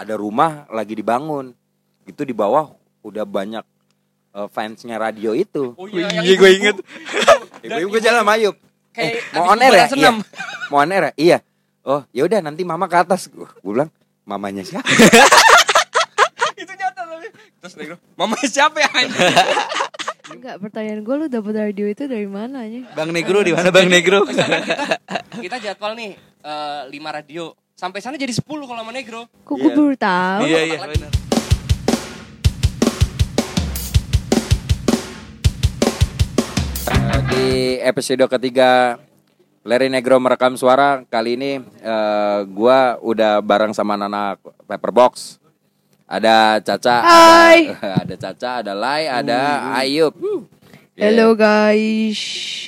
[0.00, 1.52] ada rumah lagi dibangun
[2.04, 3.60] itu di bawah udah banyak
[4.32, 6.56] eh, fansnya radio itu Oh Iya, yang gue ibu-ibu.
[6.56, 6.76] inget.
[7.68, 8.56] ibu-ibu gue jalan sama Ayub
[8.90, 9.86] Kayak eh, mau on air ya iya.
[9.86, 10.16] senam.
[10.66, 11.38] mau on air ya iya
[11.82, 13.92] oh ya udah nanti mama ke atas gue bilang
[14.24, 14.88] mamanya siapa
[16.56, 17.28] Itu nyata tapi.
[17.56, 18.88] Terus dia bilang, Mama siapa ya?
[18.90, 19.16] anjing?"
[20.30, 22.86] Enggak, pertanyaan gue lu dapet radio itu dari mana nya?
[22.92, 24.22] Bang Negro di mana Bang Negro?
[24.22, 24.44] Kita,
[25.40, 27.50] kita jadwal nih eh, lima radio.
[27.80, 29.24] Sampai sana jadi 10 kalau sama Negro.
[29.40, 29.76] Kok gue Iya.
[29.80, 30.40] baru tahu?
[30.44, 31.12] Iya iya benar.
[36.90, 37.46] Eh, di
[37.80, 39.00] episode ketiga
[39.64, 44.36] Larry Negro merekam suara kali ini eh, gua udah bareng sama Nana
[44.68, 45.40] Pepperbox.
[46.10, 47.70] Ada Caca, Hai.
[47.70, 49.40] ada, ada Caca, ada Lai, ada
[49.78, 50.10] Ayub.
[50.18, 51.14] Yeah.
[51.14, 52.18] Hello guys.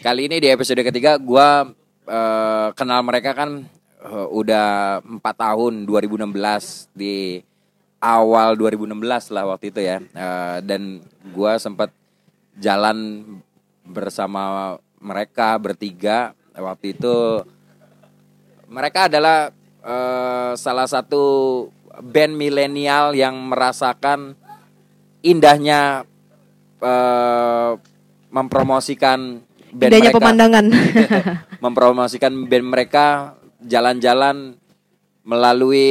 [0.01, 1.69] Kali ini di episode ketiga gua
[2.07, 3.67] eh, kenal mereka kan
[4.03, 7.41] eh, udah 4 tahun 2016 di
[8.03, 10.03] awal 2016 lah waktu itu ya.
[10.03, 10.99] Eh, dan
[11.31, 11.95] gua sempat
[12.59, 13.25] jalan
[13.87, 17.43] bersama mereka bertiga waktu itu
[18.71, 19.51] mereka adalah
[19.83, 21.25] eh, salah satu
[22.03, 24.35] band milenial yang merasakan
[25.23, 26.03] indahnya
[26.83, 27.73] eh,
[28.33, 30.65] mempromosikan band Indahnya mereka pemandangan.
[31.65, 33.07] mempromosikan band mereka
[33.65, 34.57] jalan-jalan
[35.23, 35.91] melalui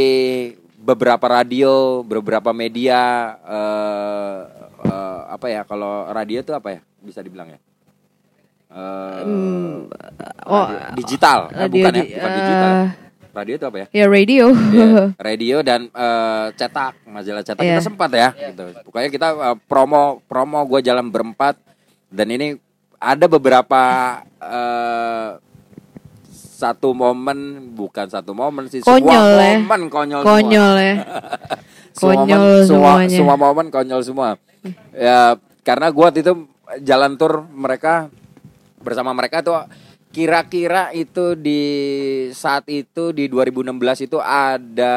[0.76, 3.00] beberapa radio, beberapa media
[3.40, 4.38] eh,
[4.84, 7.60] eh, apa ya kalau radio itu apa ya bisa dibilang ya?
[8.72, 9.88] Eh, Hmm,
[10.44, 12.74] oh, radio- digital, Eh, radio bukan ya, bukan digital.
[13.32, 13.88] Radio itu apa ya?
[13.90, 14.46] ya radio.
[14.52, 14.88] Iya,
[15.30, 17.72] radio dan eh, cetak, majalah cetak Iya.
[17.74, 18.64] kita sempat ya, gitu.
[18.84, 21.56] Pokoknya kita eh, promo promo gue jalan berempat
[22.08, 22.60] dan ini
[22.98, 23.82] ada beberapa
[24.36, 25.30] eh,
[26.62, 29.58] satu momen bukan satu momen sih Konyol semua ya.
[29.58, 30.94] momen konyol Konyol ya.
[31.98, 33.18] semua Konyol momen, semua semuanya.
[33.18, 34.30] semua momen konyol semua
[34.94, 35.34] ya
[35.66, 36.34] karena gue waktu itu
[36.86, 38.14] jalan tur mereka
[38.78, 39.58] bersama mereka tuh
[40.12, 41.62] kira-kira itu di
[42.36, 44.96] saat itu di 2016 itu ada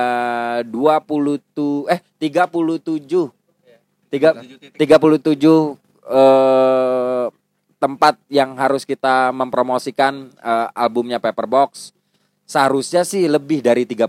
[0.66, 3.30] 20 tu, eh 37
[4.10, 4.34] tiga
[4.74, 5.38] 37
[6.10, 7.26] eh,
[7.84, 11.92] tempat yang harus kita mempromosikan eh, albumnya Paperbox
[12.42, 14.08] seharusnya sih lebih dari 37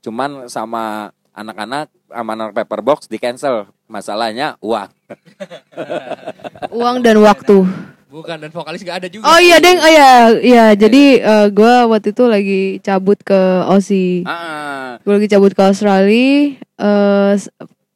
[0.00, 4.88] cuman sama anak-anak sama anak Paperbox di cancel masalahnya uang
[6.72, 7.64] Uang dan waktu.
[8.06, 9.26] Bukan dan vokalis gak ada juga.
[9.26, 10.64] Oh iya deng, oh iya, iya.
[10.72, 13.34] Jadi eh, gue waktu itu lagi cabut ke
[13.66, 14.22] Aussie.
[14.24, 16.54] ah, Gue lagi cabut ke Australia.
[16.74, 17.50] eh s-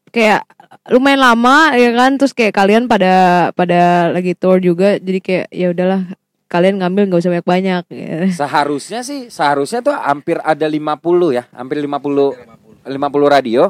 [0.08, 0.42] kayak
[0.88, 2.16] lumayan lama ya kan.
[2.16, 4.96] Terus kayak kalian pada pada lagi tour juga.
[4.96, 6.02] Jadi kayak ya udahlah
[6.48, 7.82] kalian ngambil nggak usah banyak banyak.
[8.32, 12.88] seharusnya sih seharusnya tuh hampir ada 50 ya hampir 50 50
[13.28, 13.68] radio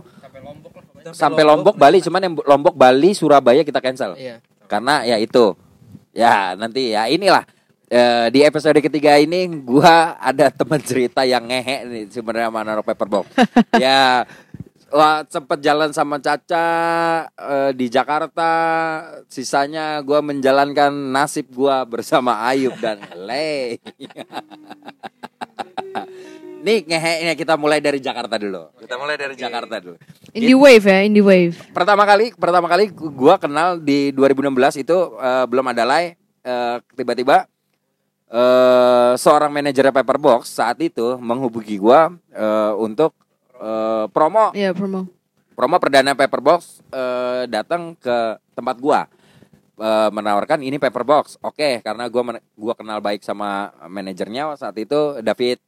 [1.10, 4.38] sampai Lombok Bali cuman yang Lombok Bali Surabaya kita cancel Iya.
[4.70, 5.58] karena ya itu
[6.14, 7.42] ya nanti ya inilah
[7.88, 12.84] Eh, di episode ketiga ini gua ada teman cerita yang ngehe nih sebenarnya sama Naro
[12.84, 13.32] Paperbox
[13.80, 14.28] ya
[14.92, 16.66] wah sempet jalan sama Caca
[17.28, 18.50] eh, di Jakarta.
[19.28, 23.78] Sisanya gua menjalankan nasib gua bersama Ayub dan Le
[26.58, 28.68] nih ngehe kita mulai dari Jakarta dulu.
[28.76, 29.96] Kita mulai dari Jakarta dulu.
[30.34, 31.56] Indie wave ya, indie wave.
[31.72, 37.46] pertama kali pertama kali gua kenal di 2016 itu eh, belum ada lay eh, tiba-tiba
[38.28, 43.16] eh seorang manajer Paperbox saat itu menghubungi gua eh, untuk
[43.58, 45.06] eh, promo Iya promo.
[45.52, 48.16] promo perdana Paperbox eh, datang ke
[48.52, 49.02] tempat gua
[49.78, 55.22] Eh, menawarkan ini Paperbox oke karena gua men- gua kenal baik sama manajernya saat itu
[55.22, 55.62] David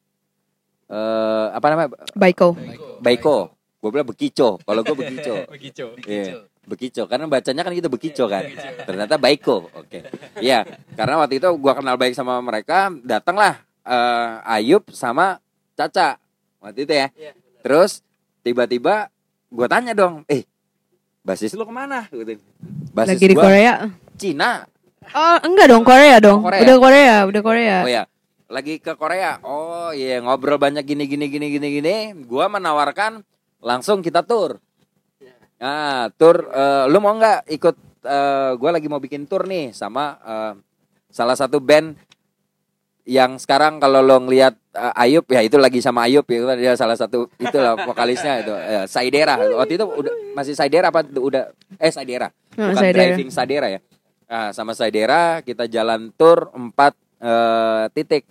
[0.91, 2.59] eh apa namanya Baiko.
[2.99, 3.39] Baiko
[3.79, 5.87] gue bilang Bekico kalau gue Bekico Begitu.
[6.05, 8.45] Iya, Bekico karena bacanya kan gitu Bekico kan.
[8.83, 9.71] Ternyata Baiko.
[9.73, 10.03] Oke.
[10.37, 15.39] Iya, karena waktu itu gua kenal baik sama mereka, datanglah eh, Ayub sama
[15.73, 16.19] Caca.
[16.59, 17.09] Waktu itu ya.
[17.61, 18.01] Terus
[18.41, 19.13] tiba-tiba
[19.53, 20.45] gua tanya dong, "Eh,
[21.25, 22.41] basis lu ke mana?" gitu.
[22.93, 23.75] Basis Lagi di gua Korea.
[24.17, 24.65] Cina.
[25.11, 26.45] Oh enggak dong Korea dong.
[26.45, 26.61] Oh, Korea.
[26.63, 27.77] Udah Korea, udah Korea.
[27.83, 28.03] Oh ya,
[28.53, 29.41] lagi ke Korea.
[29.43, 31.95] Oh iya, ngobrol banyak gini gini gini gini gini.
[32.29, 33.25] Gua menawarkan
[33.65, 34.61] langsung kita tur.
[35.61, 40.17] Nah, tur eh, lu mau nggak ikut eh, gua lagi mau bikin tur nih sama
[40.25, 40.53] eh,
[41.13, 41.97] salah satu band
[43.11, 46.79] yang sekarang kalau lo ngelihat eh, Ayub ya itu lagi sama Ayub ya kan dia
[46.79, 49.35] salah satu itulah vokalisnya itu eh, Saidera.
[49.35, 52.31] Waktu itu udah masih Saidera apa udah eh Saidera.
[52.55, 53.03] Nah, Bukan Saidera.
[53.03, 53.81] driving Saidera ya.
[54.31, 58.31] Nah, sama Saidera kita jalan tur empat eh, titik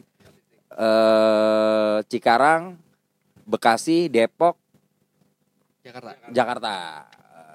[0.79, 2.79] eh Cikarang,
[3.43, 4.55] Bekasi, Depok,
[5.83, 6.11] Jakarta.
[6.31, 6.75] Jakarta.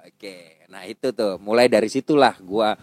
[0.05, 2.77] Oke, nah itu tuh mulai dari situlah gua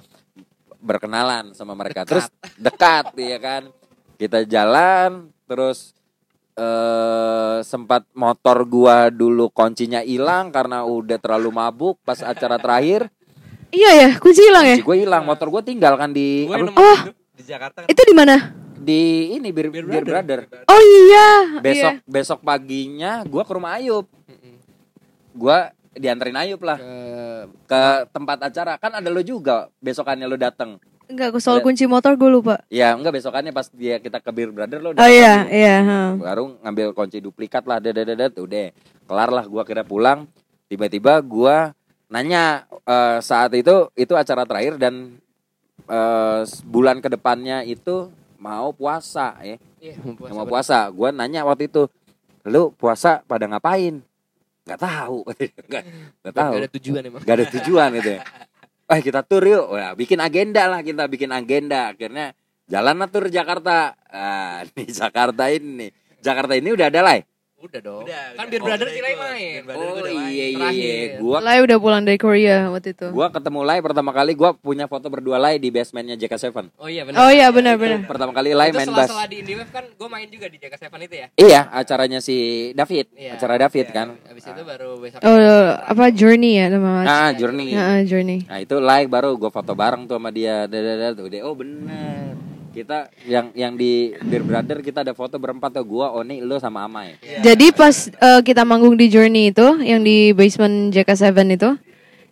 [0.81, 2.09] berkenalan sama mereka.
[2.09, 2.25] Terus
[2.57, 3.69] dekat ya kan.
[4.21, 5.97] Kita jalan terus
[6.53, 13.09] eh sempat motor gua dulu kuncinya hilang karena udah terlalu mabuk pas acara terakhir.
[13.73, 14.75] Iya ya, kunci hilang ya.
[14.77, 16.99] Kunci gue hilang, motor gue tinggal kan di apa, Oh.
[17.33, 18.51] Di Jakarta kan Itu di mana?
[18.81, 20.43] di ini bir, Beer Beer Brother.
[20.49, 20.65] brother.
[20.67, 21.27] Oh iya.
[21.61, 22.05] Besok Iya.
[22.05, 24.05] besok paginya gua ke rumah Ayub.
[25.31, 26.91] Gua dianterin Ayub lah Ke
[27.65, 27.81] ke
[28.11, 28.75] tempat acara.
[28.81, 30.77] Kan ada lo juga besokannya lo dateng
[31.11, 32.63] Enggak, soal kunci motor gue lupa.
[32.67, 35.83] Ya enggak besokannya pas dia kita ke Beer Brother lo Oh iya, iya.
[36.15, 38.71] baru ngambil kunci duplikat lah dedet udah
[39.03, 40.23] kelar lah gua kira pulang
[40.65, 41.75] tiba-tiba gua
[42.07, 45.19] nanya eh, saat itu itu acara terakhir dan
[45.83, 50.31] eh, bulan ke depannya itu mau puasa ya Iya, mau puasa.
[50.33, 51.91] mau puasa gua nanya waktu itu
[52.43, 53.99] lu puasa pada ngapain
[54.63, 55.27] nggak tahu
[55.67, 55.83] nggak
[56.23, 57.21] nggak tahu Gak ada tujuan emang.
[57.21, 58.21] Gak ada tujuan gitu ya.
[58.91, 59.71] Eh kita tur yuk.
[59.71, 61.95] Wah, bikin agenda lah kita bikin agenda.
[61.95, 62.35] Akhirnya
[62.67, 63.95] jalan tur Jakarta.
[64.11, 65.87] Ah, di Jakarta ini.
[66.19, 67.15] Jakarta ini udah ada lah.
[67.61, 68.03] Udah dong.
[68.03, 68.49] Udah, kan udah.
[68.49, 69.59] Beer Brother Oh, main.
[69.61, 70.27] Brother Oh gua udah main.
[70.27, 70.57] iya iya iya.
[70.57, 71.07] Terakhir.
[71.21, 73.07] Gua Lai udah pulang dari Korea waktu itu.
[73.11, 76.73] gua ketemu Lai pertama kali gua punya foto berdua Lai di basementnya JK7.
[76.75, 77.17] Oh iya benar.
[77.19, 77.99] Oh iya benar benar.
[78.03, 79.07] Pertama kali Lai itu main bass.
[79.07, 81.27] setelah di IndieWave kan gue main juga di Jaga Seven itu ya.
[81.33, 82.37] Iya, acaranya si
[82.73, 83.05] David.
[83.13, 83.31] Iya.
[83.37, 84.07] Acara David kan.
[84.25, 85.19] Habis itu baru besok.
[85.21, 85.37] Oh
[85.77, 87.07] apa Journey ya nama mas?
[87.07, 87.77] Ah, Journey.
[87.77, 88.41] Ah, Journey.
[88.43, 90.65] Nah itu like baru gue foto bareng tuh sama dia.
[90.65, 91.13] Dadadad.
[91.45, 92.40] Oh bener.
[92.71, 96.87] Kita yang yang di Beer Brother kita ada foto berempat tuh gua, Oni, lo sama
[96.87, 97.19] Amai.
[97.43, 101.69] Jadi pas eh, kita manggung di Journey itu yang di basement JK7 itu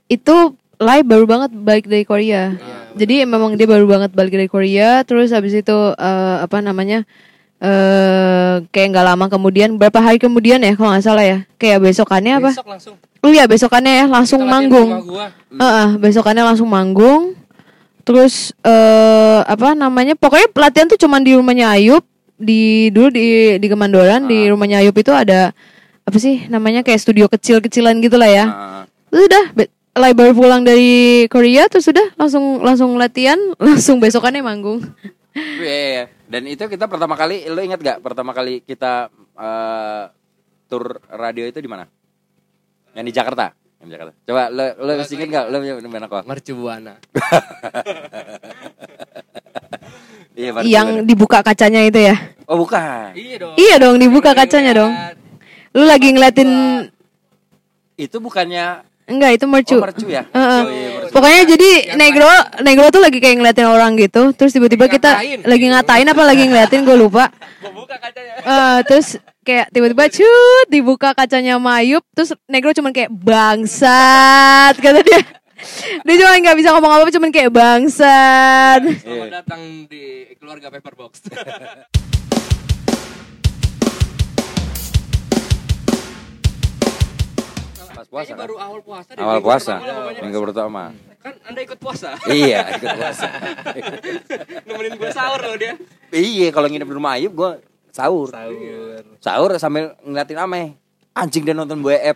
[0.07, 0.35] itu
[0.79, 2.55] live baru banget balik dari Korea.
[2.95, 7.03] Jadi memang dia baru banget balik dari Korea terus habis itu eh, apa namanya?
[7.59, 12.39] eh kayak nggak lama kemudian berapa hari kemudian ya kalau nggak salah ya kayak besokannya
[12.39, 12.95] apa Besok langsung.
[13.19, 15.27] oh iya besokannya ya langsung di manggung gua.
[15.51, 17.35] Heeh, besokannya langsung manggung.
[18.09, 20.17] Terus eh apa namanya?
[20.17, 22.01] Pokoknya pelatihan tuh cuman di rumahnya Ayub.
[22.39, 25.53] Di dulu di di Kemandoran di rumahnya Ayub itu ada
[26.07, 28.45] apa sih namanya kayak studio kecil-kecilan gitu lah ya.
[28.49, 28.81] Ah,
[29.13, 29.45] Terus udah
[30.17, 34.81] baru pulang dari Korea terus udah langsung langsung latihan, langsung besokannya manggung.
[35.37, 36.03] iya, iya, iya.
[36.25, 40.03] Dan itu kita pertama kali, lo ingat gak pertama kali kita eh,
[40.65, 41.85] tur radio itu di mana?
[42.97, 43.58] Yang di Jakarta.
[43.79, 44.13] Yang di Jakarta.
[44.27, 45.45] Coba lo lo masih inget gak?
[45.47, 46.23] Lo di mana kok?
[46.27, 46.93] Mercu Buana.
[50.39, 50.61] Iya, Pak.
[50.63, 52.15] Yang dibuka kacanya itu ya.
[52.47, 53.11] Oh bukan.
[53.11, 53.53] Iya dong.
[53.59, 54.93] Iya dong, dibuka kacanya dong.
[55.75, 56.49] Lu lagi ngeliatin
[57.99, 59.75] Itu bukannya enggak itu mercu.
[59.75, 60.23] oh, mercu ya?
[60.31, 60.61] Heeh.
[60.63, 61.11] Oh, iya, mercu.
[61.11, 62.29] Pokoknya jadi negro
[62.63, 65.39] negro tuh lagi kayak ngeliatin orang gitu, terus tiba-tiba kita ngatain.
[65.43, 67.27] lagi ngatain apa lagi ngeliatin gue lupa.
[67.59, 68.33] Gua buka kacanya.
[68.39, 75.21] Eh, terus kayak tiba-tiba cut dibuka kacanya Mayup, terus negro cuman kayak bangsat kata dia.
[76.05, 78.81] Dia cuma nggak bisa ngomong apa-apa, cuman kayak bangsat.
[79.01, 81.11] Selamat datang di keluarga Paperbox.
[87.89, 88.39] Pas puasa Ini kan?
[88.39, 89.73] baru awal puasa deh, Awal minggu puasa.
[89.75, 90.21] pertama.
[90.23, 90.83] Minggu pertama.
[91.19, 92.09] Kan Anda ikut puasa.
[92.31, 93.27] iya, ikut puasa.
[94.69, 95.73] Nemenin gue sahur loh dia.
[96.15, 97.51] iya, kalau nginep di rumah Ayub gue
[97.99, 98.27] sahur.
[98.31, 99.01] Sahur.
[99.19, 100.63] Sahur sambil ngeliatin Ame.
[101.11, 102.15] Anjing dia nonton BF.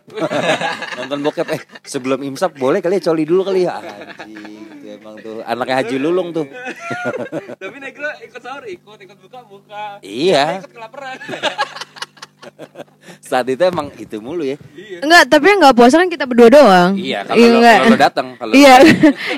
[1.02, 3.84] nonton bokep eh sebelum imsak boleh kali ya coli dulu kali ya.
[3.84, 6.48] Anjing, itu emang tuh anaknya Haji Lulung tuh.
[7.62, 9.84] Tapi Negro ikut sahur, ikut, ikut buka, buka.
[10.00, 11.20] iya, Ikut kelaparan.
[13.24, 14.60] saat itu emang itu mulu ya.
[15.00, 16.92] Enggak, tapi yang nggak puasa kan kita berdua doang.
[17.00, 17.78] Iya, kalau lo, enggak.
[17.80, 18.76] kalau lo datang, kalau Iya,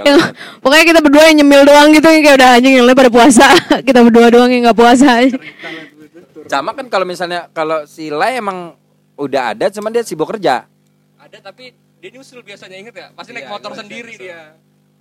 [0.01, 0.17] yang,
[0.59, 3.47] pokoknya kita berdua yang nyemil doang gitu yang kayak udah anjing yang lain pada puasa.
[3.87, 5.21] kita berdua doang yang nggak puasa.
[6.45, 8.77] Sama kan kalau misalnya kalau si Lai emang
[9.15, 10.69] udah ada cuman dia sibuk kerja.
[11.17, 13.07] Ada tapi dia nyusul biasanya inget ya?
[13.11, 14.25] Pasti naik Iya, motor gua sendiri nyusul.
[14.25, 14.39] dia.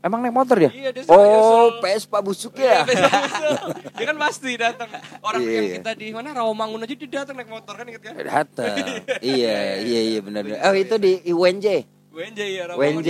[0.00, 0.70] Emang naik motor dia?
[0.70, 1.66] Iya, dia suka Oh, nyusul.
[1.80, 2.84] PS Pak Busuk ya.
[3.90, 4.88] dia kan pasti datang.
[5.20, 5.74] Orang Iya, yang iya.
[5.80, 8.12] kita di mana Rawamangun aja dia datang naik motor kan inget kan?
[8.16, 8.76] Datang.
[9.36, 10.44] iya, iya, iya benar.
[10.44, 10.60] benar.
[10.62, 11.66] Oh, itu di UNJ.
[12.14, 13.02] WNJ ya Rawamangun.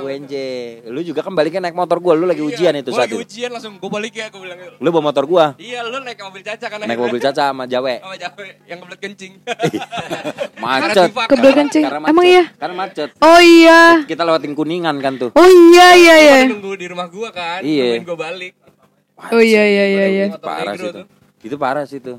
[0.00, 0.34] UNJ.
[0.88, 3.14] Lu juga kan baliknya naik motor gua, lu lagi Iya, ujian itu gua saat lagi
[3.14, 3.22] itu.
[3.22, 4.58] ujian langsung gue balik ya gue bilang.
[4.80, 8.00] Lu bawa motor gua, Iya lu naik mobil caca kan naik mobil caca sama Jawe.
[8.00, 9.32] sama Jawe yang kebelet kencing.
[10.64, 11.08] Macet.
[11.12, 11.84] Kebelet kencing.
[11.84, 12.44] Emang iya?
[12.50, 13.10] Karena macet.
[13.18, 14.00] Oh iya.
[14.02, 15.30] Kita lewatin kuningan kan tuh.
[15.32, 16.36] Oh iya iya Gua iya.
[16.48, 18.00] nunggu di rumah gua kan, Iya.
[18.00, 18.52] nungguin gua balik.
[19.28, 20.24] Oh iya iya iya iya.
[20.28, 20.88] Itu parah sih itu.
[20.90, 21.04] tuh.
[21.42, 22.14] Itu parah sih itu.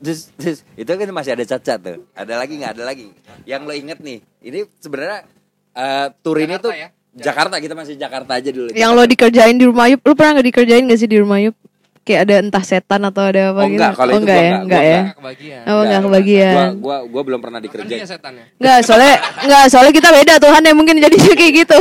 [0.00, 1.98] Terus, terus, itu kan masih ada cacat tuh.
[2.14, 2.72] Ada lagi nggak?
[2.72, 3.12] Ada lagi.
[3.44, 4.18] Yang lo inget nih.
[4.40, 5.28] Ini sebenarnya
[5.72, 6.88] eh tur ini Jakarta tuh ya?
[7.10, 8.70] Jakarta kita masih Jakarta aja dulu.
[8.70, 11.54] Yang lo dikerjain di rumah Ayub, lu pernah nggak dikerjain gak sih di rumah Ayub?
[12.00, 13.76] kayak ada entah setan atau ada apa Oh, gitu?
[13.76, 15.00] enggak, kalau oh, itu enggak gua ya, enggak, enggak gua ya.
[15.00, 15.60] Nggak kebagian.
[15.60, 16.54] Oh, enggak Gua, kebagian.
[16.80, 18.00] gua, gua belum pernah Kan dikerjain.
[18.02, 18.44] setannya.
[18.56, 21.78] Enggak, soalnya enggak, soalnya kita beda Tuhan yang mungkin jadi kayak gitu.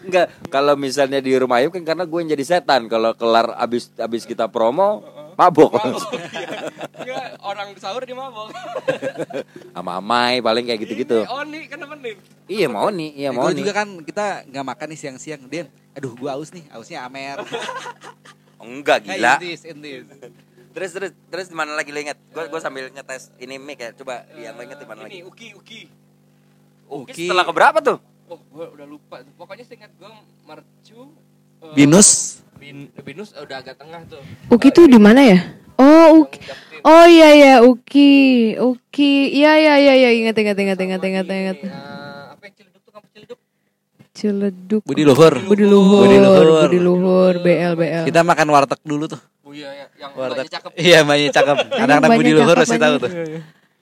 [0.00, 2.88] Enggak, kalau misalnya di rumah Ayub kan karena gue yang jadi setan.
[2.88, 5.04] Kalau kelar abis abis kita promo,
[5.40, 5.72] mabok.
[7.00, 8.52] Iya, orang sahur dia mabok.
[9.74, 11.24] Sama Amai paling kayak gitu-gitu.
[11.48, 12.14] Nih kenapa nih?
[12.44, 13.64] Iya mau nih, iya mau Gua nih.
[13.64, 15.40] juga kan kita nggak makan nih siang-siang.
[15.48, 15.64] Din,
[15.96, 17.40] aduh gua aus nih, ausnya Amer.
[18.60, 19.40] Enggak gila.
[19.40, 20.04] intis, intis.
[20.70, 22.20] Terus terus terus di mana lagi lo inget?
[22.30, 23.90] Gue gue sambil ngetes ini mic ya.
[23.96, 25.18] Coba yang lo inget di mana lagi?
[25.18, 25.80] Ini Uki, Uki.
[26.84, 27.98] Uki setelah keberapa tuh?
[28.28, 29.24] Oh, gue udah lupa.
[29.34, 30.10] Pokoknya seingat gue
[30.44, 31.10] Mercu.
[31.64, 32.39] eh, Binus.
[32.60, 34.20] Bin, Binus udah agak tengah tuh.
[34.46, 35.38] Uki tuh di mana ya?
[35.74, 36.38] Oh, Uki.
[36.82, 38.12] Oh iya iya Uki.
[38.54, 39.32] Uki.
[39.32, 41.56] Iya iya iya iya ingat ingat ingat ingat ingat ingat.
[41.58, 41.72] eh,
[42.30, 43.38] apa yang ciledug tuh kampus ciledug?
[44.12, 44.82] Ciledug.
[44.84, 45.34] Budi luhur.
[45.40, 46.04] Budi luhur.
[46.04, 46.46] Budi luhur.
[46.62, 47.34] Budi luhur.
[47.40, 48.04] BL BL.
[48.04, 49.20] Kita makan warteg dulu tuh.
[49.40, 50.46] Oh iya, ya, yang Warteg.
[50.46, 50.70] cakep.
[50.76, 51.56] Iya, banyak cakep.
[51.74, 53.10] Anak-anak banyak Budi luhur pasti tahu tuh.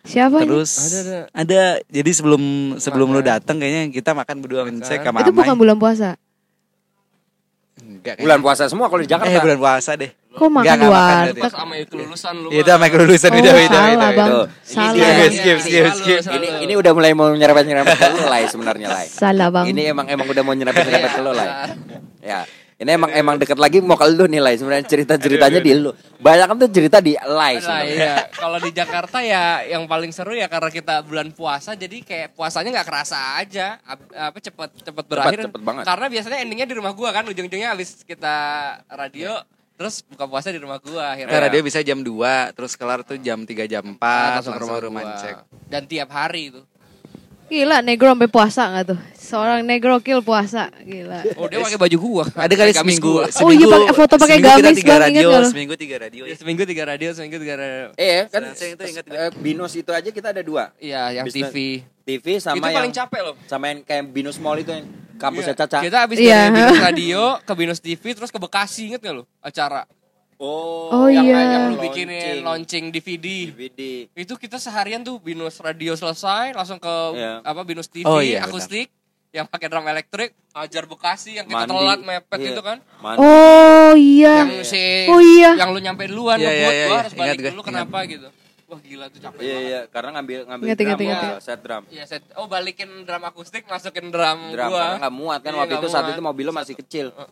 [0.07, 0.39] Siapa?
[0.41, 1.19] Terus Ada, ada.
[1.35, 2.43] ada jadi sebelum
[2.79, 6.15] sebelum lu datang kayaknya kita makan berdua mencek sama Itu bukan bulan puasa.
[7.99, 8.23] Enggak kayaknya.
[8.23, 9.29] Bulan puasa semua kalau di Jakarta.
[9.29, 10.11] Eh bulan puasa deh.
[10.29, 11.51] Kok makan Enggak, enggak makan warteg?
[11.51, 12.49] Sama itu kelulusan lu.
[12.49, 14.09] Iya, Itu sama kelulusan Oh, beda beda salah beda.
[14.15, 14.29] bang.
[14.31, 14.47] Tuh.
[14.63, 15.33] Salah Ini bang.
[15.35, 16.21] skip, skip, skip.
[16.31, 19.03] Ini ini udah mulai mau nyerempet nyerempet lu lah sebenarnya lah.
[19.05, 19.65] Salah bang.
[19.67, 21.47] Ini emang emang udah mau nyerempet nyerempet lu lah.
[22.21, 22.41] Ya.
[22.79, 25.91] Ini emang emang deket lagi mau ke lu nih lah sebenarnya cerita ceritanya di lu.
[26.17, 27.91] Banyak kan tuh cerita di live Nah, sebenarnya.
[27.91, 28.15] iya.
[28.31, 32.71] Kalau di Jakarta ya yang paling seru ya karena kita bulan puasa jadi kayak puasanya
[32.73, 35.39] nggak kerasa aja Ap- apa cepet cepet berakhir.
[35.45, 35.85] cepet banget.
[35.85, 38.37] Karena biasanya endingnya di rumah gua kan ujung-ujungnya habis kita
[38.89, 39.43] radio
[39.75, 41.35] terus buka puasa di rumah gua akhirnya.
[41.35, 42.07] Karena dia bisa jam 2
[42.55, 45.35] terus kelar tuh jam 3 jam 4 langsung langsung ke rumah rumah cek.
[45.67, 46.63] Dan tiap hari itu.
[47.49, 48.99] Gila negro sampai puasa nggak tuh?
[49.17, 50.69] Seorang negro kill puasa.
[50.81, 51.21] Gila.
[51.37, 52.25] Oh, dia pakai baju gua.
[52.33, 53.25] Ada kali gamis seminggu, gua.
[53.41, 56.23] Oh iya, pakai foto pakai seminggu gamis, tiga Bang, radio, seminggu tiga radio.
[56.25, 57.89] Ya, seminggu tiga radio, seminggu tiga radio.
[57.95, 60.73] Eh kan Saya itu ingat eh, Binus itu aja kita ada dua.
[60.77, 61.57] Iya, yang Bisnis- TV.
[62.05, 63.35] TV sama itu yang paling capek loh.
[63.45, 65.61] sama yang kayak Binus Mall itu yang kampusnya Iya.
[65.61, 65.79] Caca.
[65.83, 66.39] Kita habis Iya.
[66.39, 69.85] dari Binus Radio ke Binus TV terus ke Bekasi inget gak lo acara
[70.39, 71.35] Oh, Oh, yang iya.
[71.35, 71.83] yang lu Launching.
[71.85, 73.27] bikinin launching DVD.
[73.51, 73.81] DVD.
[74.15, 77.43] Itu kita seharian tuh Binus Radio selesai langsung ke Iya.
[77.43, 78.87] apa Binus TV Oh, iya, akustik
[79.29, 81.75] yang pakai drum elektrik, ajar Bekasi yang kita Mandi.
[81.75, 82.49] telat mepet Iya.
[82.49, 82.79] itu kan.
[82.97, 83.19] Mandi.
[83.19, 84.35] Oh iya.
[84.41, 85.51] Yang si Oh iya.
[85.55, 86.97] yang lu nyampe duluan Iya, ngebuat iya, gua iya.
[86.97, 87.67] harus Ingat balik dulu ingat.
[87.67, 88.29] kenapa gitu.
[88.69, 89.65] Wah gila tuh capek Iya banget.
[89.65, 91.41] iya karena ngambil ngambil Ingat, drum ingat, ya, ingat.
[91.41, 91.83] set drum.
[91.89, 92.21] Iya, set.
[92.37, 94.81] Oh, balikin drum akustik, masukin drum, Drum gua.
[94.87, 96.13] karena nggak muat kan Iya, waktu itu saat muat.
[96.13, 97.07] itu mobil lo masih kecil.
[97.11, 97.29] Eh,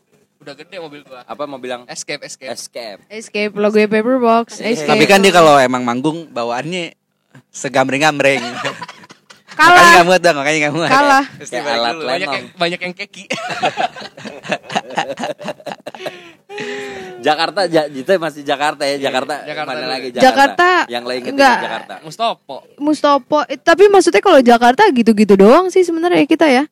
[0.46, 1.26] Udah gede mobil gua.
[1.26, 2.54] Apa mau bilang Escape, escape.
[2.54, 3.02] escape.
[3.10, 4.62] Escape logo paperbox.
[4.62, 4.94] Escape.
[4.94, 6.94] Tapi kan dia kalau emang manggung bawaannya
[7.50, 8.46] segambreng-gambreng.
[8.46, 9.90] makanya kalah.
[9.90, 10.86] nggak muat dong, makanya nggak muat.
[10.94, 11.24] Kalah.
[11.42, 12.06] Kayak balik alat dulu.
[12.06, 13.24] banyak yang banyak yang keki.
[17.26, 19.42] Jakarta ja, itu masih Jakarta ya Jakarta.
[19.42, 19.90] Jakarta mana dulu.
[19.98, 20.30] lagi Jakarta.
[20.30, 20.68] Jakarta?
[20.86, 21.58] Yang lain Enggak.
[21.58, 21.94] Jakarta.
[22.06, 22.56] Mustopo.
[22.78, 23.38] Mustopo.
[23.50, 26.70] Eh, Tapi maksudnya kalau Jakarta gitu-gitu doang sih sebenarnya kita ya.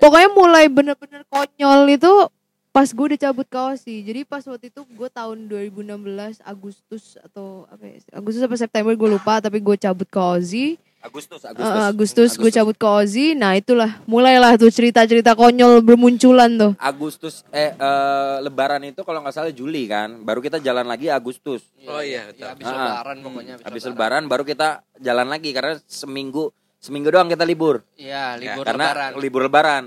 [0.00, 2.32] Pokoknya mulai bener-bener konyol itu
[2.74, 4.02] pas gue udah cabut ke Aussie.
[4.02, 8.02] Jadi pas waktu itu gue tahun 2016 Agustus atau apa ya?
[8.10, 10.74] Agustus apa September gue lupa tapi gue cabut ke Aussie.
[10.98, 11.84] Agustus Eh, Agustus.
[11.86, 13.38] Agustus, gue cabut ke Aussie.
[13.38, 16.72] Nah itulah mulailah tuh cerita-cerita konyol bermunculan tuh.
[16.82, 20.26] Agustus eh, eh, lebaran itu kalau nggak salah Juli kan.
[20.26, 21.62] Baru kita jalan lagi Agustus.
[21.86, 22.42] Oh iya, betul.
[22.42, 26.50] Ya, habis lebaran pokoknya Habis lebaran baru kita jalan lagi karena seminggu
[26.82, 27.86] seminggu doang kita libur.
[27.94, 29.10] Iya, libur karena lebaran.
[29.22, 29.84] libur lebaran.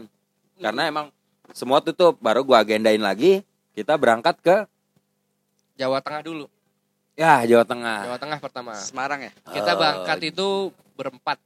[0.57, 1.05] Karena emang
[1.51, 2.17] semua tutup.
[2.17, 4.55] Baru gua agendain lagi kita berangkat ke
[5.75, 6.45] Jawa Tengah dulu.
[7.13, 7.99] ya Jawa Tengah.
[8.05, 8.73] Jawa Tengah pertama.
[8.73, 9.31] Semarang ya?
[9.47, 9.77] Kita Oh.
[9.77, 10.47] berangkat itu
[10.93, 11.37] berempat.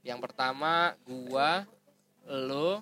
[0.00, 1.68] Yang pertama gua,
[2.24, 2.80] lo,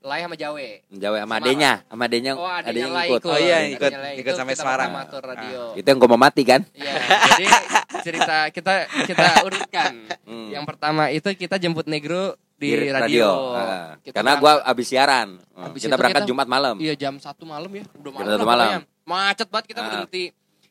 [0.00, 0.80] Lai sama Jawe.
[0.88, 3.20] Jawa sama adenya, sama adenya, Oh, adenya Lai ikut.
[3.22, 4.90] Oh iya, ikut- ikut sampai kita Semarang.
[5.06, 5.60] tuh radio.
[5.76, 6.64] Itu yang gua mau mati kan?
[6.72, 6.92] Iya,
[7.36, 7.44] jadi
[8.06, 8.74] cerita kita
[9.04, 9.92] kita urutkan.
[10.24, 10.48] Hmm.
[10.48, 13.28] Yang pertama itu kita jemput Negro di, Di radio.
[13.50, 13.96] Ah.
[13.98, 15.28] Kita Karena berangkat- gua abis siaran.
[15.56, 16.76] Habis kita berangkat kita- Jumat malam.
[16.76, 18.28] Iya jam satu malam ya, udah Jam malam.
[18.28, 18.68] satu lah malam.
[18.68, 18.80] pokoknya.
[19.02, 19.86] Macet banget kita Ah.
[19.88, 20.24] berhenti.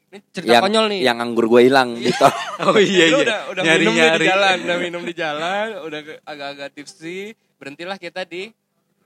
[0.10, 1.00] Ini cerita yang konyol nih.
[1.03, 2.25] yang anggur gue hilang gitu.
[2.65, 3.17] Oh iya iya.
[3.19, 4.15] udah udah nyari minum nyari.
[4.15, 7.19] di jalan, udah minum di jalan, udah agak-agak tipsy.
[7.58, 8.50] Berhentilah kita di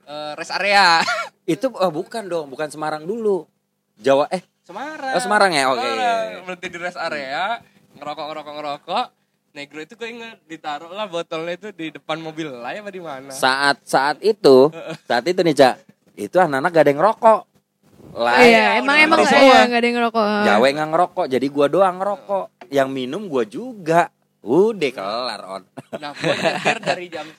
[0.02, 1.00] eh, rest area.
[1.46, 3.48] itu oh, bukan dong, bukan Semarang dulu.
[3.94, 5.12] Jawa eh Semarang.
[5.12, 5.68] Oh, Semarang ya?
[5.68, 6.24] Oke, iya, Semarang.
[6.26, 6.40] iya.
[6.42, 7.44] Berhenti di rest area,
[7.94, 9.06] ngerokok ngerokok ngerokok.
[9.54, 13.30] Negro itu gue inget ditaruh lah botolnya itu di depan mobil lah apa di mana?
[13.30, 14.66] saat saat itu,
[15.06, 15.74] saat itu nih, Cak.
[16.18, 17.40] Itu anak-anak gak ada yang ngerokok.
[18.18, 20.26] Lah, Iya, emang emang ngerokok iya nggak ada yang ngerokok.
[20.42, 22.46] Jawa nggak ngerokok, jadi gua doang ngerokok.
[22.74, 24.02] Yang minum gua juga.
[24.42, 25.62] Udah kelar on.
[26.02, 26.34] Nah, gue
[26.82, 27.38] dari jam 1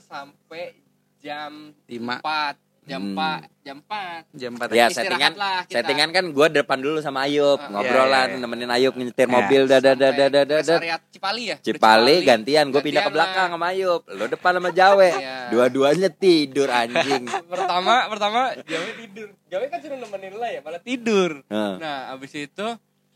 [0.00, 0.74] sampai
[1.20, 2.24] jam Lima.
[2.24, 2.69] 4.
[2.90, 3.14] Jam Hmm.
[3.14, 5.74] 4 jam 4 Jam 4 Ya settingan lah kita.
[5.78, 8.40] settingan kan gue depan dulu sama Ayub Ah, ngobrol iya, lah iya, iya.
[8.42, 9.30] nemenin Ayub nyetir Iya.
[9.30, 11.54] mobil dadah rest dadah area Cipali ya?
[11.54, 12.64] Udah Cipali gantian.
[12.68, 13.54] Gue pindah ke belakang lah.
[13.54, 14.02] sama Ayub.
[14.08, 15.10] Lo depan sama Jawe.
[15.16, 15.36] Iya.
[15.48, 17.24] dua-duanya tidur anjing.
[17.52, 19.28] Pertama pertama Jawe tidur.
[19.46, 21.30] Jawe kan suruh nemenin lah ya malah tidur.
[21.46, 21.74] Heeh.
[21.78, 22.66] nah abis itu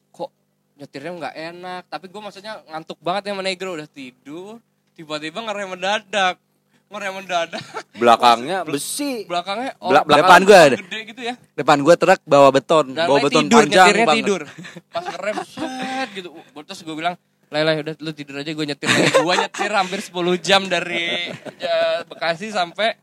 [0.09, 0.31] kok
[0.77, 1.83] nyetirnya nggak enak?
[1.89, 3.75] Tapi gue maksudnya ngantuk banget ya sama Negro.
[3.75, 4.63] Udah tidur
[4.95, 6.39] tiba-tiba ngerem mendadak
[6.89, 7.63] ngerem mendadak
[7.97, 9.27] belakangnya besi.
[9.27, 10.77] Belakangnya oh, Belak- Depan gua ada.
[10.79, 11.35] gede gitu ya.
[11.55, 14.17] Depan gua truk bawa beton, dan bawa beton tidur panjang banget.
[14.23, 14.41] tidur.
[14.93, 16.29] Pas ngerem set gitu.
[16.31, 17.15] Uh, terus gue bilang
[17.51, 18.89] Lele udah lu tidur aja gue nyetir.
[18.89, 22.99] Lagi gue nyetir hampir 10 jam dari ya, Bekasi sampai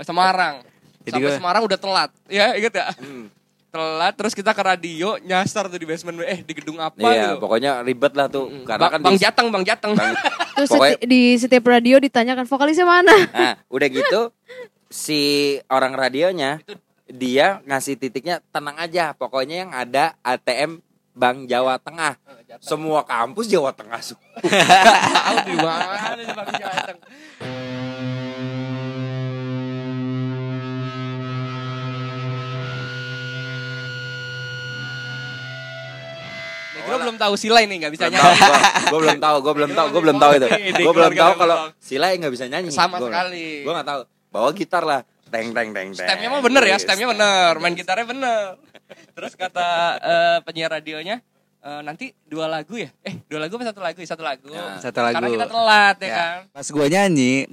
[0.00, 0.60] Semarang.
[1.04, 2.10] Jadi sampai gua- Semarang udah telat.
[2.28, 2.92] Ya inget ya?
[2.96, 3.28] Hmm.
[3.74, 7.42] Telat terus kita ke radio nyasar tuh di basement eh di gedung apa iya gitu
[7.42, 9.92] pokoknya ribet lah tuh karena bang, kan bang di- Jateng Bang Jateng
[10.54, 13.10] Terus Pokoknya- seti- di setiap radio ditanyakan vokalisnya mana?
[13.10, 14.30] Nah, udah gitu
[14.86, 15.20] si
[15.66, 16.62] orang radionya
[17.04, 20.78] dia ngasih titiknya tenang aja, pokoknya yang ada ATM
[21.10, 22.14] Bank Jawa Tengah.
[22.58, 23.98] Semua kampus Jawa Tengah.
[24.38, 27.53] tahu di mana nih Bang Jateng Negro
[37.14, 38.26] belum tahu Silai nih nggak bisa nyanyi.
[38.26, 38.58] gua,
[38.90, 40.46] gua belum tahu, gua belum tahu, gua belum tahu itu.
[40.82, 41.68] Gua belum tahu kalau tahu.
[41.78, 42.68] Sila nggak bisa nyanyi.
[42.68, 43.62] Sama Gua- sekali.
[43.62, 44.00] Gua nggak tahu.
[44.28, 45.00] Bawa gitar lah.
[45.24, 46.06] Teng teng teng teng.
[46.06, 48.54] Stemnya mah bener ya, stemnya bener, main gitarnya bener.
[49.14, 49.66] Terus kata
[49.96, 51.18] eh, penyiar radionya,
[51.58, 52.86] eh, nanti dua lagu ya?
[53.02, 53.98] Eh, dua lagu apa satu lagu?
[54.00, 54.46] Satu lagu.
[54.46, 54.78] Ya.
[54.78, 55.14] Satu lagu.
[55.18, 56.14] Karena kita telat ya, Ya.
[56.14, 56.38] kan.
[56.50, 57.50] Pas gua nyanyi,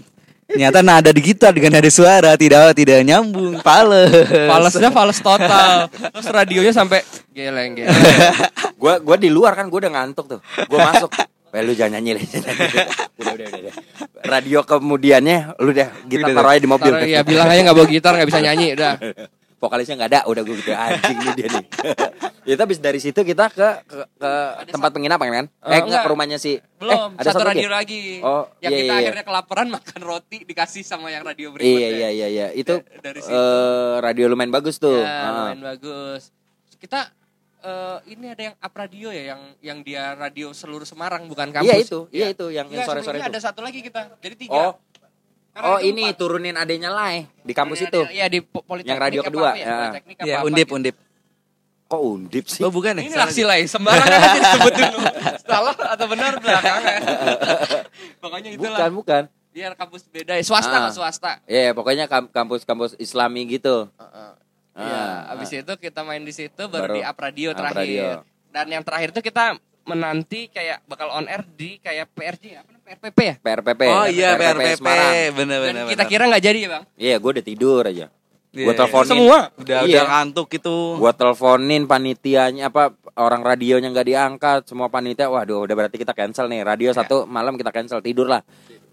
[0.52, 4.12] ternyata nada di gitar dengan nada suara tidak tidak nyambung, pales.
[4.28, 5.88] Falesnya fales total.
[5.90, 7.96] Terus radionya sampai geleng geleng.
[8.76, 10.40] Gua gua di luar kan gua udah ngantuk tuh.
[10.68, 11.12] Gua masuk.
[11.52, 12.32] Well, lu jangan nyanyi, udah,
[13.20, 13.74] udah, udah, udah.
[14.24, 16.94] Radio kemudiannya lu deh gitar taruh aja di mobil.
[16.96, 18.94] Taruh, ya bilang aja nggak bawa gitar nggak bisa nyanyi udah.
[19.62, 21.66] Vokalisnya nggak ada udah gue gitu anjing nih dia nih
[22.50, 24.32] itu habis dari situ kita ke ke, ke
[24.68, 26.02] tempat penginapan kan Eh, eh nggak enggak.
[26.02, 28.26] ke rumahnya si Belum, eh, ada satu satu radio lagi lagi.
[28.26, 29.02] Oh, yang iya, kita iya, iya.
[29.06, 31.78] akhirnya kelaparan makan roti dikasih sama yang radio berikutnya.
[31.78, 33.30] iya iya iya iya itu Dari situ.
[33.32, 35.30] eh, radio lumayan bagus tuh Ya, Ah.
[35.46, 36.34] lumayan bagus.
[36.76, 37.14] Kita
[37.62, 41.70] eh, ini ada yang up radio ya, yang yang dia radio seluruh Semarang bukan kampus.
[41.70, 44.02] iya itu iya itu yang Enggak, sore sore sebelumnya itu ada satu lagi kita.
[44.18, 44.58] Jadi tiga.
[44.60, 44.74] oh
[45.52, 46.16] Karena oh ini empat.
[46.16, 49.58] turunin adanya Lai di kampus Ada- itu Iya di po- Politeknik Yang radio kedua, apa
[49.58, 49.66] ya.
[50.22, 50.78] Ya, apa undip gitu.
[50.78, 50.96] undip.
[51.84, 53.04] kok undip sih Oh, bukan ya?
[53.04, 55.00] Ini laksi lah, sembarangan aja disebut dulu.
[55.44, 57.00] Salah atau benar belakangan.
[58.24, 58.80] Pokoknya itulah.
[58.80, 60.88] bukan bukan Biar kampus beda, ya, swasta Ah.
[60.88, 61.44] swasta.
[61.44, 63.92] Iya, pokoknya kam- kampus-kampus Islami gitu.
[64.72, 67.76] Iya, Ah, abis itu kita main di situ baru, Baru di up radio up terakhir.
[67.78, 68.08] radio.
[68.48, 72.81] Dan yang terakhir itu kita menanti kayak bakal on air di kayak PRJ apa namanya?
[72.92, 73.36] PRPP ya?
[73.40, 73.82] PRPP.
[73.88, 74.84] Oh iya, PRPP.
[74.84, 75.14] Semarang.
[75.32, 75.84] Bener Dan bener.
[75.88, 76.12] kita bener.
[76.12, 76.84] kira nggak jadi ya bang?
[77.00, 78.06] Iya, gue udah tidur aja.
[78.52, 78.76] Iya, Gue iya.
[78.76, 79.08] teleponin.
[79.08, 79.40] Semua?
[79.56, 79.88] udah Iya.
[79.88, 80.76] udah ngantuk gitu.
[81.00, 82.84] Gue teleponin panitianya apa
[83.16, 85.32] orang radionya nggak diangkat, semua panitia.
[85.32, 86.68] Waduh, udah berarti kita cancel nih.
[86.68, 88.44] Radio satu malam kita cancel, tidur lah.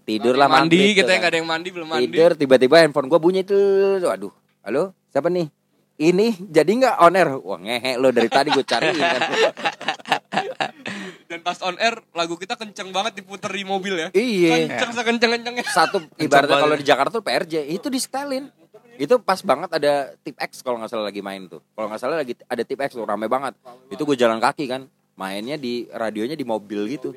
[0.07, 1.19] Tidur lah mandi maghrib kita tuh yang kan.
[1.19, 2.03] nggak ada yang mandi belum mandi.
[2.07, 3.99] Tidur tiba-tiba handphone gue bunyi tuh.
[3.99, 4.31] Waduh,
[4.63, 5.51] halo, siapa nih?
[5.99, 7.29] Ini jadi nggak on air?
[7.35, 9.21] Wah ngehe lo dari tadi gue cariin kan.
[11.39, 14.07] Dan pas on air lagu kita kenceng banget diputer di mobil ya.
[14.11, 14.75] Iya.
[14.75, 15.63] Kenceng sekenceng kencengnya.
[15.71, 18.51] Satu ibaratnya kalau di Jakarta tuh PRJ itu di setelin.
[18.99, 21.63] Itu pas banget ada tip X kalau nggak salah lagi main tuh.
[21.63, 23.55] Kalau nggak salah lagi ada tip X tuh rame banget.
[23.87, 24.83] Itu gue jalan kaki kan.
[25.15, 27.15] Mainnya di radionya di mobil gitu.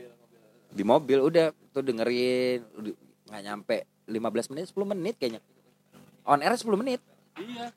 [0.71, 2.63] Di mobil udah tuh dengerin
[3.27, 5.43] nggak nyampe 15 menit 10 menit kayaknya.
[6.23, 7.03] On air 10 menit.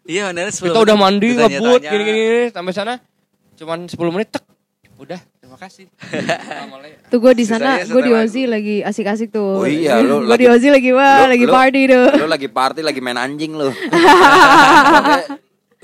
[0.05, 0.53] Iya, bener.
[0.53, 3.01] Kita udah mandi ngebut gini-gini sampai sana
[3.57, 4.45] cuman 10 menit tek.
[4.95, 5.19] Udah,
[5.55, 5.85] terima kasih.
[7.09, 9.63] Tuh gue di sana, gue di Ozi lagi asik-asik tuh.
[9.63, 12.07] Oh iya, lu gue di lagi- Ozi lagi wah, Lu- lagi lu- party tuh.
[12.17, 13.71] Lu lagi party lagi main anjing lu.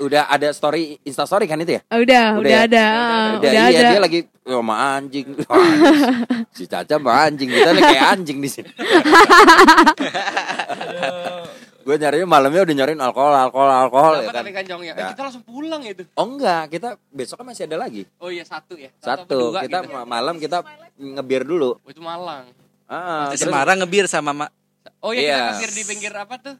[0.02, 1.80] Udah ada story Insta story kan itu ya?
[1.86, 2.66] Ah, udah, udah, ya?
[2.66, 2.86] ada,
[3.38, 3.90] Udah, udah, iya ada.
[3.94, 5.26] dia lagi oh, sama anjing.
[6.50, 8.66] si Caca sama anjing kita kayak anjing di sini.
[11.92, 14.34] Gue nyarinya malamnya udah nyariin alkohol, alkohol, alkohol ya kan.
[14.40, 14.92] kali kanjongnya.
[14.94, 15.08] Eh, Ya.
[15.12, 16.08] kita langsung pulang itu.
[16.14, 18.08] Oh enggak, kita besok kan masih ada lagi.
[18.16, 18.88] Oh iya satu ya.
[18.96, 19.92] Satu, apa dua kita gitu.
[19.92, 20.64] ma- malam kita
[20.96, 21.76] ngebir dulu.
[21.76, 22.48] Oh, itu Malang.
[22.86, 24.52] Ah, Di terus- Semarang ngebir sama ma-
[24.98, 25.36] Oh iya Iya.
[25.36, 26.56] kita pinggir di pinggir apa tuh?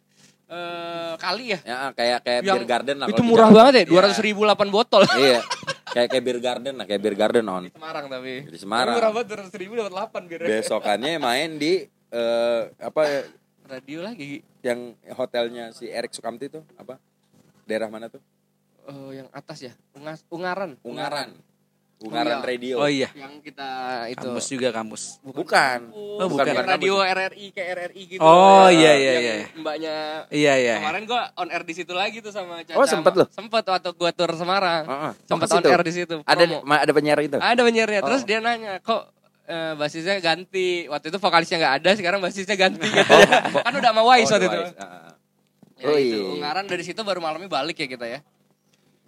[0.47, 1.59] Eh kali ya.
[1.63, 3.07] Ya, kayak kayak beer garden lah.
[3.09, 3.89] itu di murah banget ya, Iya.
[3.89, 5.03] dua ratus ribu delapan botol.
[5.17, 5.41] Iya,
[5.89, 7.65] kayak kayak beer garden lah, kayak beer garden on.
[7.73, 8.33] Semarang tapi.
[8.45, 8.95] Di Semarang.
[8.95, 10.21] Murah banget dua ratus ribu dapat delapan.
[10.29, 11.73] Besokannya main di
[12.13, 13.03] eh, apa
[13.73, 14.45] Radio lagi.
[14.61, 17.01] yang hotelnya si Erik Sukamti itu apa?
[17.65, 18.21] Daerah mana tuh?
[18.85, 20.77] Oh yang atas ya, Ungas, Ungaran.
[20.85, 21.33] Ungaran.
[22.03, 22.45] Ungaran iya.
[22.45, 22.75] Radio.
[22.83, 23.09] Oh iya.
[23.15, 23.71] Yang kita
[24.11, 24.27] itu.
[24.27, 25.03] Kampus juga kampus.
[25.23, 25.89] Bukan.
[25.95, 26.51] Oh, bukan.
[26.51, 28.21] Yang radio RRI kayak RRI gitu.
[28.21, 29.35] Oh, iya, iya, iya.
[29.55, 29.95] Mbaknya
[30.29, 30.77] Iya iya.
[30.83, 32.75] Kemarin gua on air di situ lagi tuh sama Caca.
[32.75, 33.29] Oh, sempet loh?
[33.31, 34.83] Sempet waktu gua tur Semarang.
[34.85, 35.13] Heeh.
[35.31, 36.17] Sempet Oh, ke on air di situ.
[36.27, 37.39] Ada ada penyiar itu.
[37.39, 38.01] Ada penyiarnya.
[38.03, 38.29] Terus Oh.
[38.29, 39.22] dia nanya, kok
[39.53, 40.89] eh, basisnya ganti.
[40.89, 43.17] Waktu itu vokalisnya nggak ada, sekarang basisnya ganti gitu.
[43.61, 44.61] kan udah sama Wise Oh, waktu itu.
[44.65, 44.77] Wise.
[44.77, 45.13] Ah, ah.
[45.77, 46.17] Ya, Oh, itu.
[46.17, 46.33] iya.
[46.33, 48.21] Ungaran dari situ baru malamnya balik ya kita ya.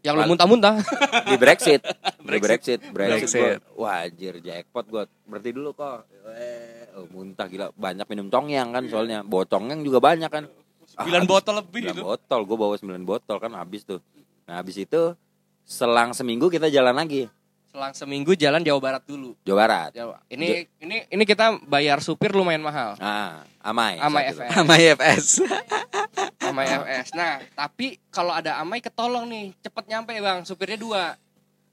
[0.04, 0.74] Yang lu muntah-muntah.
[1.33, 1.80] Di Brexit.
[1.80, 2.76] Di Brexit.
[2.92, 3.40] Brexit.
[3.40, 3.59] Brexit.
[3.72, 5.09] Wah, anjir jackpot gua.
[5.24, 6.04] Berarti dulu kok.
[6.28, 7.72] Eh, oh, muntah gila.
[7.72, 9.24] Banyak minum congyang kan soalnya.
[9.24, 10.44] Bocongnya juga banyak kan.
[10.94, 12.02] 9 botol lebih 9 itu.
[12.04, 12.40] botol.
[12.44, 14.04] Gua bawa 9 botol kan habis tuh.
[14.44, 15.16] Nah, habis itu
[15.64, 17.24] selang seminggu kita jalan lagi.
[17.74, 19.34] Selang seminggu jalan Jawa Barat dulu.
[19.42, 19.90] Jawa Barat.
[19.90, 20.22] Jawa.
[20.30, 22.94] Ini ini ini kita bayar supir lumayan mahal.
[23.02, 23.98] Ah, Amai.
[23.98, 24.30] Amai.
[24.30, 24.46] FS.
[24.54, 25.26] Sama IFS.
[26.38, 27.06] Amai FS.
[27.18, 30.46] Nah, tapi kalau ada Amai ketolong nih, cepet nyampe bang.
[30.46, 31.18] Supirnya dua,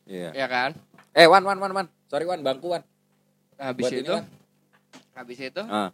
[0.10, 0.34] Iya.
[0.34, 0.74] ya kan?
[1.14, 1.86] Eh, Wan, Wan, Wan, Wan.
[2.10, 2.82] Sorry, Wan, bangku, Wan.
[3.62, 4.16] Nah, habis Buat itu,
[5.14, 5.94] habis itu, Ah,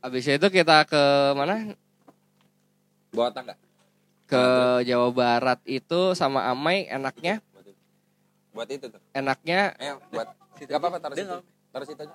[0.00, 1.02] habis itu kita ke
[1.36, 1.76] mana?
[3.12, 3.60] bawa tangga.
[4.24, 4.40] Ke
[4.88, 7.44] Jawa Barat itu sama Amai enaknya,
[8.50, 9.00] Buat itu tuh.
[9.12, 10.28] enaknya Eh, buat
[10.60, 11.36] Gak apa-apa taruh situ.
[11.70, 12.14] Taruh situ aja.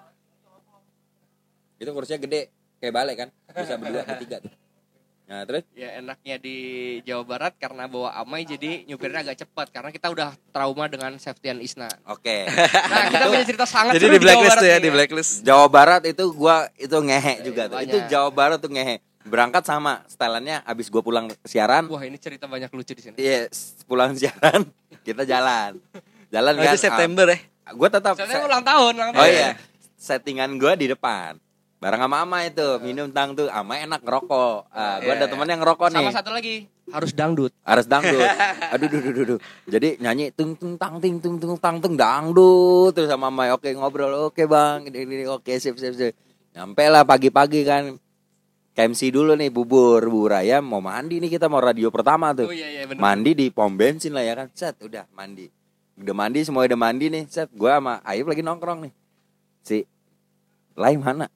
[1.76, 2.42] Itu kursinya gede,
[2.78, 3.30] kayak balai kan?
[3.50, 4.54] Bisa berdua, bertiga tuh.
[5.26, 6.56] Nah, terus ya enaknya di
[7.02, 11.58] Jawa Barat karena bawa Amai jadi nyupirnya agak cepat karena kita udah trauma dengan Septian
[11.58, 11.90] Isna.
[12.06, 12.46] oke.
[12.46, 15.32] Nah, kita punya cerita sangat Jadi di Jawa blacklist Barat tuh ya, di blacklist.
[15.42, 17.76] Jawa Barat itu gua itu ngehe juga tuh.
[17.76, 17.90] banyak.
[17.90, 18.96] Itu Jawa Barat tuh ngehe.
[19.26, 21.90] Berangkat sama setelannya abis gua pulang siaran.
[21.90, 23.16] Wah, ini cerita banyak lucu di sini.
[23.18, 24.70] Iya, s- pulang siaran
[25.02, 25.82] kita jalan.
[26.36, 26.68] Jalan Oh, kan.
[26.68, 27.38] itu September ya.
[27.72, 29.32] Gue tetap Soalnya ulang tahun, ulang Oh tahun.
[29.32, 29.50] iya.
[29.96, 31.40] Settingan gua di depan.
[31.76, 33.48] Bareng sama Ama itu, minum tang tuh.
[33.48, 34.68] Ama enak ngerokok.
[34.70, 35.32] Ah, gua Iya, ada iya.
[35.32, 35.98] temen yang ngerokok nih.
[36.02, 36.56] Sama satu lagi,
[36.88, 37.52] harus dangdut.
[37.62, 38.20] harus dangdut.
[38.74, 39.40] Aduh, duh, duh, duh, duh.
[39.66, 43.66] Jadi nyanyi tung tung tang ting tung tung tang tung dangdut terus sama Mai oke
[43.72, 46.14] ngobrol oke bang ini ini oke sip sip sip.
[46.52, 47.96] Nyampe lah pagi-pagi kan.
[48.72, 52.46] KMC dulu nih bubur bubur ayam mau mandi nih kita mau radio pertama tuh.
[52.46, 53.00] Oh iya iya benar.
[53.00, 54.52] Mandi di pom bensin lah ya kan.
[54.52, 55.48] Set udah mandi.
[55.96, 57.24] Udah mandi semua udah mandi nih.
[57.26, 58.92] Set gua sama Ayub lagi nongkrong nih.
[59.62, 59.84] Si
[60.74, 61.28] Lai mana?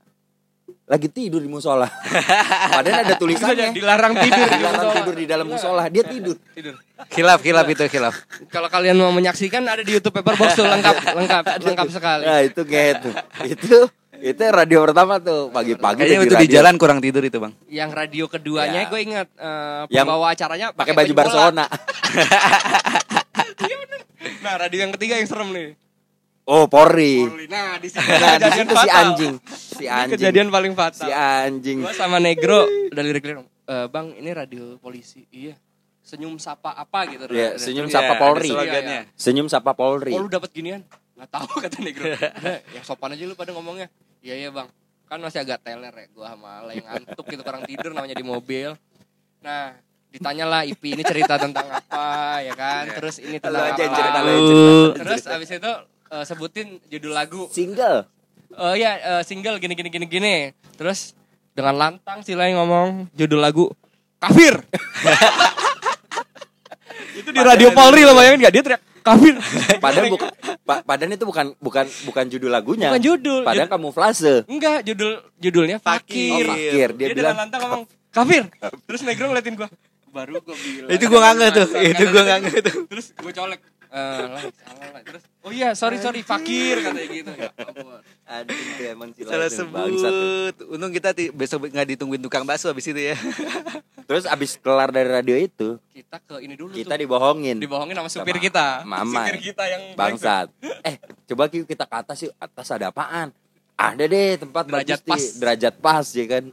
[0.83, 1.85] Lagi tidur di musola.
[2.73, 3.71] Padahal ada tulisannya.
[3.71, 4.95] dilarang tidur di Dilarang musola.
[4.95, 5.81] tidur di dalam musola.
[5.87, 6.35] Dia tidur.
[6.51, 6.73] Tidur.
[7.07, 8.13] Khilaf, khilaf itu khilaf.
[8.49, 12.23] Kalau kalian mau menyaksikan ada di YouTube Paperbox tuh lengkap lengkap lengkap sekali.
[12.25, 13.09] Nah itu kayak itu.
[13.47, 13.77] Itu
[14.19, 16.55] itu radio pertama tuh pagi-pagi Kayaknya itu di radio.
[16.59, 17.55] jalan kurang tidur itu, Bang.
[17.65, 18.89] Yang radio keduanya Ya.
[18.89, 19.27] gue ingat
[19.87, 21.19] Yang pembawa acaranya pakai baju bola.
[21.23, 21.65] Barcelona.
[24.49, 25.69] Nah, radio yang ketiga yang serem nih.
[26.43, 27.21] Oh, Polri.
[27.45, 29.33] Nah, di sini Nah, di kejadian situ si anjing.
[29.45, 30.11] Si Ini anjing.
[30.17, 31.05] kejadian paling fatal.
[31.05, 31.77] Si anjing.
[31.79, 33.45] Gua sama Negro udah lirik-lirik.
[33.45, 35.21] "Eh, bang, ini radio polisi.
[35.29, 35.53] Iya.
[36.01, 37.29] Senyum sapa apa gitu.
[37.29, 38.49] Iya, Radio- senyum Iya, sapa Polri.
[38.49, 38.99] slogannya.
[39.13, 40.17] Senyum sapa Polri.
[40.17, 40.81] Oh lu dapat ginian?
[41.13, 42.03] Nggak tahu kata Negro.
[42.73, 43.85] Yang sopan aja lu pada ngomongnya.
[44.19, 44.65] Iya iya bang.
[45.05, 48.73] Kan masih agak teler ya gua sama yang ngantuk gitu kurang tidur namanya di mobil.
[49.39, 49.77] Nah
[50.09, 52.41] ditanyalah Ipi ini cerita tentang apa?
[52.41, 52.89] Ya kan?
[52.91, 53.79] Terus ini tentang aja apa?
[53.79, 54.97] yang cerita Uh, cerita.
[54.99, 55.73] terus abis itu
[56.09, 57.45] eh, sebutin judul lagu.
[57.49, 58.09] Single.
[58.51, 60.35] oh ya eh, single gini gini gini gini.
[60.73, 61.13] Terus
[61.53, 63.69] dengan lantang si Lai ngomong judul lagu
[64.17, 64.57] kafir.
[67.11, 69.35] Itu di radio Polri lo bayangin gak dia teriak kafir.
[69.79, 70.29] Padahal bukan
[70.61, 72.89] pa- padahal itu bukan bukan bukan judul lagunya.
[72.89, 73.41] bukan judul.
[73.43, 74.33] Padahal Jud- kamuflase.
[74.45, 76.45] enggak judul judulnya fakir.
[76.45, 76.89] Oh, fakir.
[76.95, 78.43] Dia, dia, bilang dengan lantang ngomong kafir.
[78.85, 79.67] Terus Negro ngeliatin gua
[80.09, 81.67] baru gua bilang Itu gua nggak tuh.
[81.75, 82.35] Itu dia.
[82.37, 82.75] nggak tuh.
[82.85, 87.31] terus gua colek eh lah, salah lah terus oh iya sorry sorry fakir katanya gitu
[87.33, 87.49] ya
[88.93, 89.89] emang si Salah sebut.
[90.69, 93.17] Untung kita ti- besok nggak ditungguin tukang bakso habis itu ya.
[94.09, 97.61] Terus abis kelar dari radio itu, kita ke ini dulu kita tuh dibohongin.
[97.61, 99.05] dibohongin sama supir Sama kita Mama.
[99.21, 100.49] supir kita yang Bangsat.
[100.81, 102.33] Eh, coba Ki, kita ke atas yuk.
[102.35, 103.29] Atas ada apaan?
[103.79, 105.23] Ada deh tempat Derajat bagus, pas.
[105.39, 106.43] Derajat pas ya kan.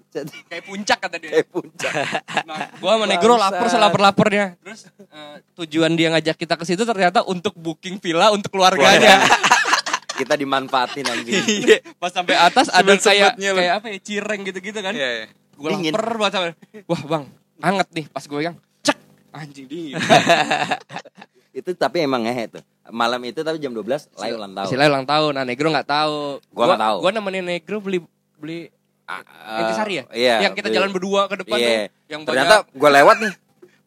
[0.47, 1.93] kayak puncak kata dia Kayak puncak.
[2.47, 4.55] Nah, gua sama Negro lapar selapar-laparnya.
[4.63, 9.27] Terus eh, tujuan dia ngajak kita ke situ ternyata untuk booking villa untuk keluarganya.
[10.23, 11.67] kita dimanfaatin anjing.
[11.67, 11.83] Iya.
[11.99, 14.95] Pas sampai atas ada kayak kayak apa ya cireng gitu-gitu kan.
[14.95, 15.27] Iya, iya.
[15.59, 15.91] Gue Dingin.
[15.91, 16.47] lapar banget sama.
[16.87, 17.25] Wah, Bang,
[17.59, 18.55] anget nih pas gue yang
[18.87, 18.99] cek
[19.35, 19.99] anjing dingin.
[21.57, 22.63] itu tapi emang ngehe tuh.
[22.87, 24.69] Malam itu tapi jam 12 Lai ulang tahun.
[24.69, 25.33] Sila ulang tahun.
[25.33, 26.39] Nah, Negro nggak tahu.
[26.53, 26.97] Gua nggak tahu.
[27.01, 27.99] Gua nemenin Negro beli
[28.37, 28.69] beli
[29.07, 29.23] Ah,
[29.63, 30.05] Intisari ya?
[30.11, 30.51] Iya.
[30.51, 31.71] yang kita beli- jalan berdua ke depan Iya.
[31.71, 32.11] tuh.
[32.11, 33.33] Yang Ternyata gue lewat nih.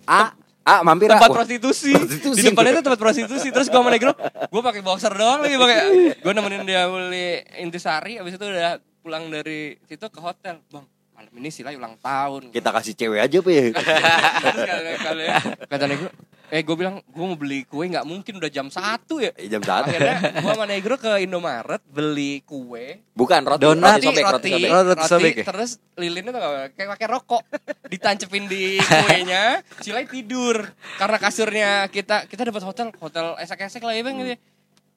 [0.07, 0.31] Ah,
[0.63, 1.91] ah mampir tempat prostitusi.
[1.91, 2.39] prostitusi.
[2.39, 3.47] Di depannya itu tempat prostitusi.
[3.51, 4.15] Terus gua sama Negro,
[4.47, 5.77] gua pakai boxer doang lagi pakai.
[6.23, 10.63] Gua nemenin dia beli intisari habis itu udah pulang dari situ ke hotel.
[10.71, 12.55] Bang, malam ini Sila ulang tahun.
[12.55, 13.75] Kita kasih cewek aja kata,
[15.03, 15.23] kata,
[15.67, 16.07] kata Negro,
[16.49, 19.29] Eh gue bilang gue mau beli kue nggak mungkin udah jam satu ya.
[19.33, 19.85] Eh, jam satu.
[19.87, 23.97] Akhirnya gue sama Negro ke Indomaret beli kue, Bukan roti, Donat.
[23.97, 24.69] roti sobek, roti, roti, sobek.
[24.69, 25.45] Oh, roti sobek ya?
[25.45, 27.43] terus lilinnya tuh gak- kayak pakai rokok,
[27.85, 34.01] ditancepin di kuenya, Cilai tidur karena kasurnya kita kita dapat hotel hotel esek-esek lah ya
[34.01, 34.15] bang.
[34.17, 34.37] gitu ya.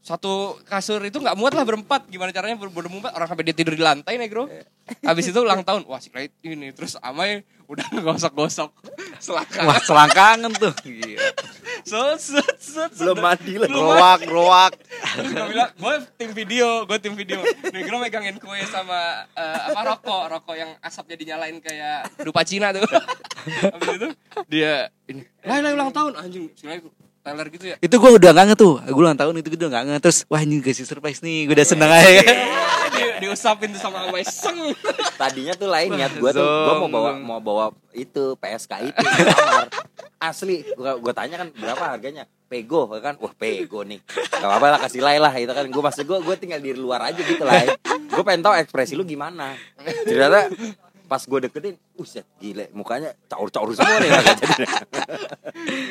[0.02, 2.10] Satu kasur itu nggak muat lah berempat.
[2.10, 4.50] Gimana caranya ber berempat orang sampai dia tidur di lantai negro.
[5.06, 6.10] Habis itu ulang tahun, wah si
[6.42, 8.70] ini terus Amai udah gosok-gosok
[9.22, 9.62] selangkah.
[9.62, 10.74] Wah, selangkangan tuh.
[10.82, 11.30] Gila.
[11.82, 13.70] Set, set, set, Belum mandi lah.
[13.70, 14.72] Roak, roak.
[15.18, 17.38] Gue bilang, gue tim video, gue tim video.
[17.70, 22.82] Negro megangin kue sama eh, apa rokok, rokok yang asapnya dinyalain kayak dupa Cina tuh.
[23.74, 24.08] Habis itu
[24.46, 26.82] dia ini, lah ulang tahun anjing, sini
[27.22, 27.76] teler gitu ya.
[27.78, 28.74] Itu gue udah nggak nge tuh.
[28.82, 29.96] Gue ulang tahun itu gue udah nggak nge.
[30.02, 31.46] Terus wah ini kasih surprise nih.
[31.46, 32.10] Gue udah seneng aja.
[32.92, 34.58] Di, diusapin tuh sama Amai seng.
[35.16, 39.70] Tadinya tuh lain niat gue tuh gue mau bawa mau bawa itu PSK itu kamar.
[40.18, 42.28] Asli gue gue tanya kan berapa harganya?
[42.50, 43.16] Pego kan?
[43.16, 44.02] Wah pego nih.
[44.12, 45.64] Gak apa-apa lah kasih lay lah itu kan.
[45.70, 47.64] Gue maksud gue gue tinggal di luar aja gitu lah.
[47.86, 49.56] Gue pengen tahu ekspresi lu gimana.
[50.04, 50.52] Ternyata
[51.12, 54.08] pas gue deketin, uset gile mukanya caur-caur semua nih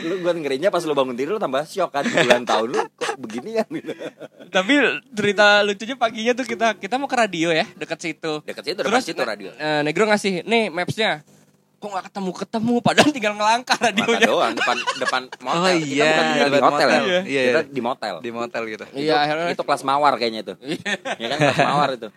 [0.01, 3.15] lu gue ngerinya pas lu bangun tidur lu tambah shock kan bulan tahun lu kok
[3.17, 3.93] begini ya gitu.
[4.49, 4.73] Tapi
[5.13, 8.41] cerita lucunya paginya tuh kita kita mau ke radio ya, deket situ.
[8.41, 9.49] Deket situ dekat situ ne- radio.
[9.53, 11.21] eh, Negro ngasih, nih mapsnya.
[11.77, 14.27] Kok nggak ketemu ketemu, padahal tinggal ngelangkah Maka radionya.
[14.27, 15.57] doang depan depan motel.
[15.57, 16.61] Oh Kita iya, bukan tinggal di hotel ya.
[16.61, 16.89] motel.
[17.25, 17.61] Iya, Kita iya.
[17.67, 18.15] di motel.
[18.17, 18.85] Di motel gitu.
[18.93, 20.53] Iya, akhirnya itu kelas mawar kayaknya itu
[21.15, 22.07] ya kan kelas mawar itu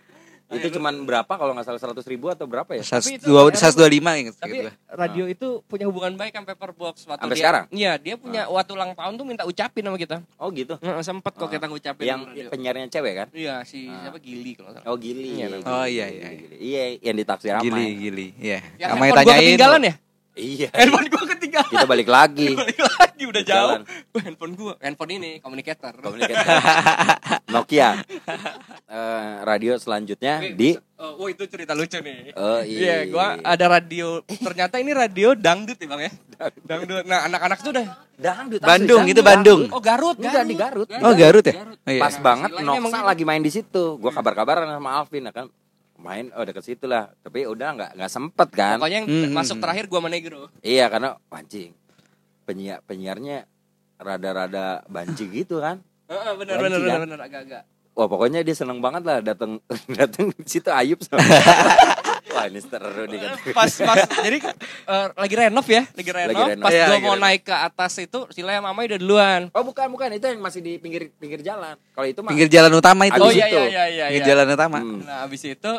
[0.55, 3.75] Iya, itu cuman berapa kalau nggak salah seratus ribu atau berapa ya Tapi itu- 125
[4.15, 4.69] inget Tapi gitu.
[4.89, 7.63] radio itu punya hubungan baik sama Paperbox waktu Sampai dia, sekarang?
[7.69, 10.17] Iya, dia punya waktu ulang tahun tuh minta ucapin sama kita.
[10.35, 12.49] oh gitu Heeh, sempet kok kita ngucapin yang di radio.
[12.49, 14.85] penyiarnya cewek kan Iya, si siapa Gili kalau salah.
[14.85, 16.29] oh gili Iya, Gili, Oh, Gili, iya, Gili, iya.
[16.31, 16.55] Gili.
[16.57, 18.27] iya yang ditaksir Gili, ramai gili.
[18.37, 18.57] Iya.
[18.75, 19.39] Yang handphone gua tanyain.
[19.43, 19.93] ketinggalan ya?
[20.35, 21.69] iya Handphone gua ketinggalan.
[21.69, 23.69] kita balik lagi Balik lagi udah jauh.
[23.71, 23.81] Jalan.
[24.19, 24.73] Handphone gua.
[24.77, 25.95] Handphone ini communicator.
[25.95, 26.35] komunikasi
[27.53, 28.03] Nokia
[28.85, 32.31] Eh, radio selanjutnya Oke, di Oh, wah, itu cerita lucu nih.
[32.33, 34.23] oh Iya, iya gua ada radio.
[34.25, 36.11] Ternyata ini radio dangdut ya, Bang ya.
[36.61, 37.03] Dangdut.
[37.03, 39.11] Nah, anak-anak tuh udah dangdut Bandung, dangdut.
[39.11, 39.61] itu Bandung.
[39.69, 40.87] Oh, Garut, Enggak, di Garut.
[40.89, 41.53] Oh, Garut ya?
[41.59, 41.99] Oh, iya.
[41.99, 43.05] pas banget Noksa gitu.
[43.05, 45.47] lagi main di situ gua kabar-kabaran sama Alvin ya kan
[45.95, 49.55] main oh deket situ lah tapi udah nggak nggak sempet kan Pokoknya yang Hmm, masuk
[49.55, 50.39] hmm, terakhir gua sama Negro.
[50.59, 51.71] Iya karena anjing
[52.45, 53.49] penyiar penyiarnya
[53.97, 55.81] rada-rada banci gitu kan.
[56.05, 56.85] Heeh, benar Banci, benar kan?
[56.85, 57.63] benar benar agak-agak.
[57.91, 59.57] Wah pokoknya dia seneng banget lah datang
[59.97, 61.23] datang di situ Ayub sama.
[62.35, 63.31] Wah ini seru nih kan.
[63.55, 66.67] pas pas jadi eh, lagi renov ya lagi renov, renov.
[66.67, 67.23] pas Iya, gua lagi mau renov.
[67.23, 70.59] naik ke atas itu Sila sama Mama udah duluan Oh bukan bukan itu yang masih
[70.59, 71.79] di pinggir pinggir jalan.
[71.95, 73.15] Kalau itu mah Pinggir jalan utama itu.
[73.15, 73.55] oh Abis iya itu.
[73.55, 74.31] iya iya iya Pinggir iya.
[74.35, 74.77] jalan utama.
[74.83, 74.99] Hmm.
[75.07, 75.73] nah abis itu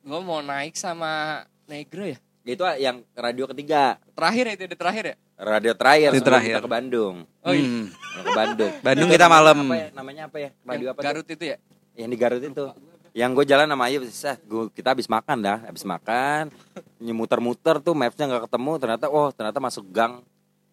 [0.00, 2.16] gua mau naik sama Negro ya
[2.48, 6.52] itu yang radio ketiga, terakhir ya itu udah terakhir ya radio terakhir sebelum terakhir.
[6.52, 7.14] kita ke Bandung.
[7.24, 7.86] oh iya Hmm.
[8.18, 8.72] Ke Bandung.
[8.86, 9.56] Bandung kita malam.
[9.62, 9.88] Apa ya?
[9.94, 10.50] Namanya apa ya?
[10.60, 10.98] Radio Yang apa?
[10.98, 11.04] tuh?
[11.06, 11.56] Garut itu ya
[11.94, 12.64] Yang di Garut itu.
[13.10, 16.54] Yang gue jalan sama Ayub, set, gua, kita habis makan dah, habis makan,
[16.96, 20.22] nyemuter-muter tuh mapsnya nggak ketemu, ternyata oh ternyata masuk gang,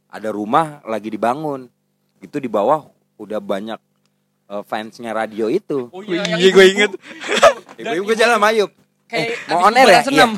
[0.05, 1.65] ada rumah lagi dibangun,
[2.19, 2.85] itu di bawah
[3.17, 3.79] udah banyak
[4.45, 5.89] eh, fansnya radio itu.
[5.89, 6.61] oh Iya, yang gua ibu-ibu.
[6.69, 6.91] inget.
[7.81, 8.71] Ibu-ibu gue jalan sama Ayub,
[9.09, 9.89] kayak eh, mau abis on air ya?
[9.89, 10.01] Iya.
[10.05, 10.31] senam.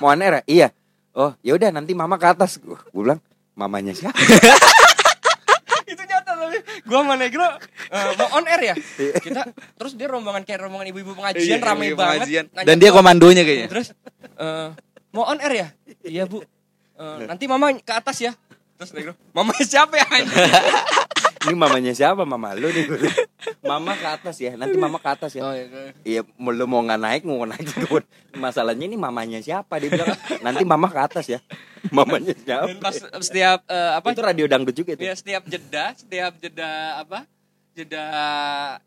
[0.00, 0.42] Mau on air ya?
[0.48, 0.68] Iya.
[1.12, 3.20] Oh ya udah nanti mama ke atas, gue bilang
[3.60, 4.16] mamanya siapa?
[5.90, 7.46] itu nyata tapi gua sama Negro
[7.90, 8.74] eh, mau on air ya
[9.18, 9.42] kita
[9.74, 12.44] terus dia rombongan kayak rombongan ibu-ibu pengajian Iya, rame ibu banget pengajian.
[12.54, 13.68] Nanya Dan dia gua, komandonya kayaknya.
[13.68, 13.88] Terus
[14.38, 14.68] eh,
[15.10, 15.68] mau on air ya?
[16.06, 16.40] Iya bu.
[16.94, 18.32] Eh, nanti mama ke atas ya.
[18.80, 20.06] Terus Negro, mama siapa ya?
[20.08, 20.30] anjing?"
[21.40, 22.28] Ini mamanya siapa?
[22.28, 22.84] Mama lu nih.
[23.64, 25.48] Mama ke atas ya, nanti mama ke atas ya.
[25.48, 25.96] Oh, iya.
[26.04, 28.04] Iya, mau lu mau nggak naik, mau naik juga.
[28.36, 29.80] Masalahnya ini mamanya siapa?
[29.80, 30.12] Dia bilang
[30.44, 31.40] nanti mama ke atas ya.
[31.96, 32.66] Mamanya siapa?
[32.68, 34.08] Dan pas setiap eh, apa?
[34.12, 35.02] Itu radio dangdut juga itu.
[35.04, 37.24] Ya, setiap jeda, setiap jeda apa?
[37.72, 38.04] Jeda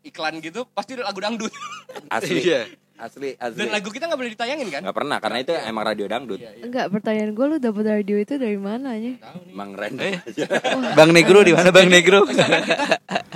[0.04, 1.50] iklan gitu pasti lagu dangdut.
[2.14, 2.40] Asli.
[2.44, 2.62] Iya.
[2.94, 3.58] Asli, asli.
[3.58, 4.80] Dan lagu kita nggak boleh ditayangin kan?
[4.86, 6.38] Nggak pernah karena itu emang radio dangdut.
[6.38, 6.62] Iya, iya.
[6.62, 9.18] Enggak, pertanyaan gue lu dapet radio itu dari mana nih.
[9.50, 10.22] Emang random Eh.
[10.94, 12.22] Bang Negro di mana Bang Negro?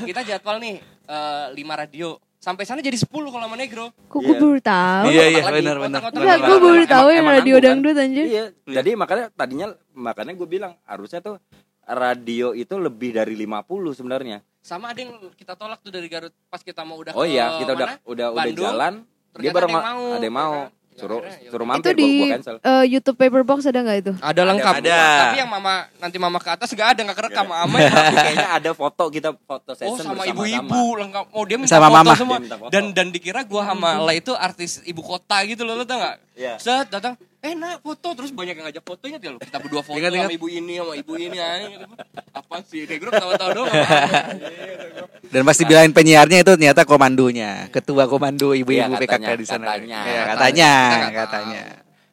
[0.06, 0.78] Kita jadwal nih
[1.10, 2.14] eh, lima radio.
[2.38, 3.90] Sampai sana jadi 10 kalau sama Negro.
[4.06, 4.38] Kok gue Iya.
[4.38, 5.04] baru tahu?
[5.10, 6.00] Iya iya benar benar.
[6.08, 7.64] Enggak, gue baru tahu yang radio kan?
[7.66, 8.24] dangdut anjir.
[8.24, 8.44] Iya.
[8.64, 11.42] Jadi makanya tadinya makanya gue bilang harusnya tuh
[11.84, 14.38] radio itu lebih dari 50 sebenarnya.
[14.60, 17.74] Sama ada yang kita tolak tuh dari Garut pas kita mau udah Oh iya, kita
[17.74, 18.94] udah udah udah jalan.
[19.34, 20.54] Dia Ternyata baru ada yang ma- mau, ada yang mau.
[20.98, 22.54] Suruh ya suruh mampir Itu gua, di gua cancel.
[22.58, 24.12] eh, YouTube Paperbox ada nggak itu?
[24.18, 24.74] Ada lengkap.
[24.78, 24.98] Ada.
[25.22, 27.76] Tapi yang mama nanti mama ke atas nggak ada nggak kerekam sama.
[27.78, 30.28] Tapi kayaknya ada foto kita foto Oh session sama bersama-sama.
[30.34, 31.24] ibu-ibu lengkap.
[31.30, 32.12] Oh dia minta Sama foto mama.
[32.14, 32.36] semua.
[32.36, 32.70] Dia minta foto.
[32.70, 36.16] Dan dan dikira gua sama La itu artis ibu kota gitu loh lo tau nggak?
[36.34, 36.54] Iya.
[36.56, 37.14] Set datang.
[37.38, 40.48] Enak foto terus banyak yang ngajak foto ingat ya lo kita berdua foto sama ibu
[40.50, 41.86] ini sama ibu ini anjing gitu.
[42.34, 44.36] apa sih kayak grup tahu-tahu doang apaan.
[45.32, 49.76] Dan pasti bilangin penyiarnya itu ternyata komandonya, ketua komando ibu-ibu Iya, PKK di sana.
[49.76, 50.00] katanya.
[50.02, 51.20] Iya, Katanya, katanya, kita nggak tahu.
[51.20, 51.62] katanya.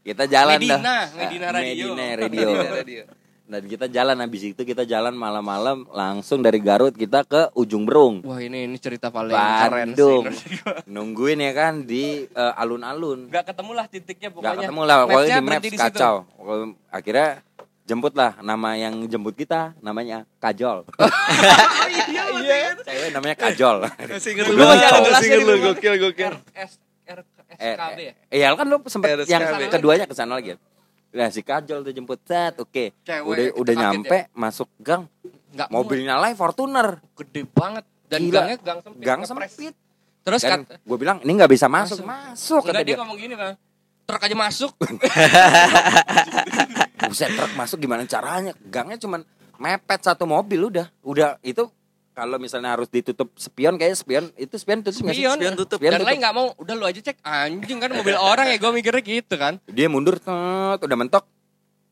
[0.06, 1.04] Kita jalan Medina, dah.
[1.16, 1.88] Medina Radio.
[1.96, 3.04] Medina Radio.
[3.46, 8.26] Dan kita jalan habis itu kita jalan malam-malam langsung dari Garut kita ke ujung Berung.
[8.26, 10.24] wah ini ini cerita paling keren sih Bandung.
[10.26, 10.76] menurut gua.
[10.98, 13.30] Nungguin ya kan di eh, alun-alun.
[13.30, 16.16] nggak ketemu lah titiknya Gak pokoknya ketemu lah, pokoknya di maps di kacau.
[16.90, 17.30] Akhirnya
[17.86, 20.90] jemput lah nama yang jemput kita namanya Kajol.
[22.42, 23.78] iya Cewek namanya Kajol.
[24.10, 25.58] Masih inget lu, masih ada di rumah.
[25.70, 26.34] gokil, gokil.
[26.52, 26.74] RS
[27.06, 27.20] R
[27.56, 29.32] Eh, SKB ya eh, iya kan lu sempet RSKB.
[29.32, 30.58] yang keduanya ke sana lagi.
[31.16, 32.92] Nah si Kajol tuh jemput set, oke.
[33.00, 35.08] Cewek, Udah udah kaget nyampe masuk gang,
[35.50, 37.00] nggak mobilnya lain Fortuner.
[37.16, 38.38] gede banget dan Gila.
[38.38, 39.50] gangnya gang sempit Gang ngepres.
[39.50, 39.74] sempit.
[40.22, 42.98] terus kan gue bilang ini nggak bisa masuk, masuk, kata enggak dia dia.
[43.00, 43.54] ngomong gini bang
[44.04, 44.72] truk aja masuk
[47.06, 48.52] Buset truk masuk gimana caranya?
[48.64, 49.22] Gangnya cuman
[49.56, 50.88] mepet satu mobil udah.
[51.02, 51.70] Udah itu
[52.16, 55.04] kalau misalnya harus ditutup spion kayak spion itu spion tutup sih?
[55.04, 55.78] Spion, Spion tutup.
[55.78, 56.10] Spion dan tutup.
[56.10, 59.36] lain nggak mau udah lu aja cek anjing kan mobil orang ya gue mikirnya gitu
[59.36, 61.28] kan Dia mundur tet, udah mentok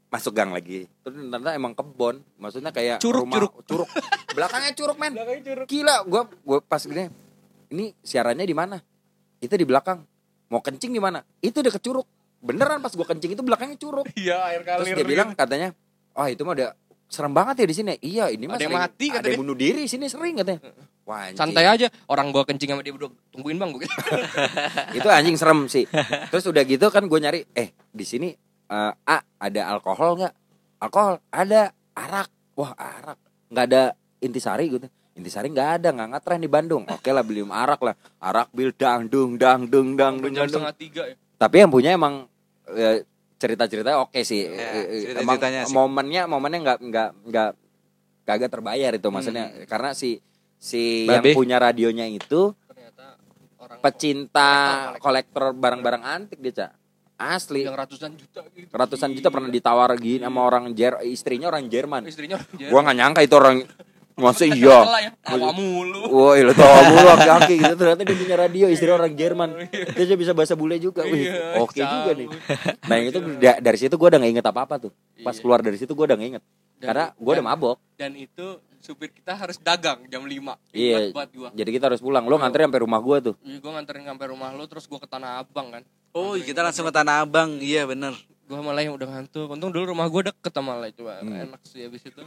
[0.08, 0.86] masuk gang lagi.
[1.02, 2.22] Terus ternyata emang kebon.
[2.38, 3.90] Maksudnya kayak Curug, rumah, curug.
[4.38, 5.18] Belakangnya curug, men.
[5.66, 7.10] Gila, gua gua pas gini.
[7.74, 8.78] Ini siarannya di mana?
[9.42, 10.06] Itu di belakang.
[10.54, 11.26] Mau kencing di mana?
[11.42, 12.06] Itu udah ke curug.
[12.46, 14.06] Beneran pas gua kencing itu belakangnya curug.
[14.14, 15.74] iya air Terus dia bilang katanya,
[16.14, 16.70] "Oh, itu mah udah
[17.14, 19.54] serem banget ya di sini." Iya, ini mah Ada yang mati, kata Ada yang bunuh
[19.54, 20.74] diri sini sering katanya.
[21.04, 21.36] Wah, anjing.
[21.36, 23.96] santai aja orang gua kencing sama dia berdua tungguin bang gue gitu.
[25.04, 25.84] itu anjing serem sih.
[26.32, 28.32] Terus udah gitu kan gue nyari, eh di sini
[28.72, 30.34] eh, A ada alkohol nggak?
[30.80, 32.32] Alkohol ada, arak.
[32.56, 33.20] Wah arak,
[33.52, 33.84] nggak ada
[34.24, 34.88] intisari gitu.
[35.14, 36.84] Intisari nggak ada, nggak ngetren di Bandung.
[36.88, 40.74] Oke lah beli arak lah, arak bil dang dung dang dung dang dung jam setengah
[40.74, 42.32] tiga ya Tapi yang punya emang
[42.72, 43.04] eh,
[43.44, 44.48] cerita-cerita oke sih.
[44.48, 45.76] Ya, Eh, eh, cerita-ceritanya emang sih.
[45.76, 47.50] momennya momennya nggak nggak nggak
[48.24, 50.24] kagak terbayar itu maksudnya karena si
[50.56, 51.36] si yang Babe.
[51.36, 53.20] punya radionya itu ternyata
[53.60, 54.50] orang pecinta
[54.96, 56.72] kolektor, kolektor barang-barang antik dia cak
[57.14, 61.68] asli yang ratusan juta gitu ratusan juta pernah ditawar gini sama orang Jer istrinya orang
[61.68, 62.72] Jerman istrinya orang Jerman.
[62.72, 63.58] gua nggak nyangka itu orang
[64.16, 68.66] masa iya ya tawa mulu Woi, lo tau mulu laki-laki gitu ternyata dia punya radio
[68.68, 69.50] istri orang Jerman.
[69.90, 71.02] Dia juga bisa bahasa bule juga.
[71.04, 72.16] Wih, Iya, oke juga cabut.
[72.16, 72.28] nih.
[72.84, 74.92] Nah, yang itu da- dari situ gua udah gak inget apa-apa tuh.
[75.18, 75.42] Pas Iya.
[75.42, 76.44] keluar dari situ gua udah gak inget.
[76.76, 77.78] Dan- Karena gua udah mabok.
[77.96, 78.46] dan itu
[78.78, 81.10] supir kita harus dagang jam 5 Iya.
[81.10, 82.24] buat gua Jadi kita harus pulang.
[82.24, 83.36] Lo ngantri sampai rumah gua tuh.
[83.40, 85.84] Iya, gua nganterin sampai rumah lu terus gua ke Tanah Abang kan.
[86.12, 87.58] Oh, kita langsung ke Tanah Abang.
[87.58, 88.14] Iya, bener.
[88.44, 89.48] Gua malah yang udah ngantuk.
[89.48, 91.02] Untung dulu rumah gua deket sama lah itu.
[91.02, 91.48] Hmm.
[91.48, 92.22] Enak sih habis itu.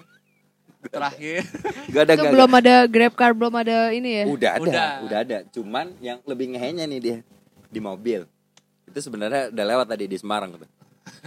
[0.91, 1.43] Terakhir.
[1.95, 4.25] Gak ada Itu gak, belum ada Grab car, belum ada ini ya.
[4.27, 4.91] Udah ada, Udah.
[5.07, 5.19] udah.
[5.23, 5.39] ada.
[5.51, 7.19] Cuman yang lebih ngehenya nih dia
[7.71, 8.27] di mobil.
[8.87, 10.71] Itu sebenarnya udah lewat tadi di Semarang tuh.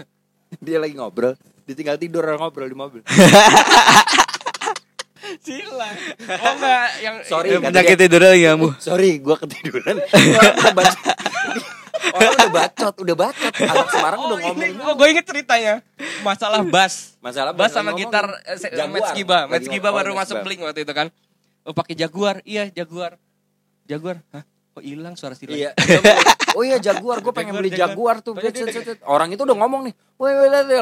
[0.65, 3.02] dia lagi ngobrol, ditinggal tidur orang ngobrol di mobil.
[5.45, 5.98] Silang.
[6.41, 8.67] Oh enggak yang Sorry, penyakit tidur lagi kamu.
[8.82, 10.02] Sorry, gua ketiduran.
[10.02, 11.78] Udah bacot.
[12.09, 13.51] Orang udah bacot, udah bacot.
[13.59, 14.81] Anak Semarang udah Oh, ini ngomong.
[14.81, 15.73] gua, gua inget ceritanya.
[16.23, 17.19] Masalah bass.
[17.19, 18.47] Masalah bass sama lagi gitar ngomong.
[18.47, 18.57] eh,
[19.51, 19.97] Matt Skiba ngomong.
[19.99, 21.07] baru Oh, masuk Blink waktu itu kan.
[21.67, 22.39] Oh pakai Jaguar.
[22.47, 23.19] Iya, Jaguar.
[23.85, 24.23] Jaguar.
[24.31, 24.43] Hah?
[24.73, 25.59] Kok hilang suara silang?
[25.59, 25.71] Iya.
[26.57, 28.17] Oh iya Jaguar, gue pengen Jaguar, beli Jaguar.
[28.25, 29.05] Jaguar tuh.
[29.05, 29.93] Orang itu udah ngomong nih.
[30.17, 30.81] Woi, woi, woi,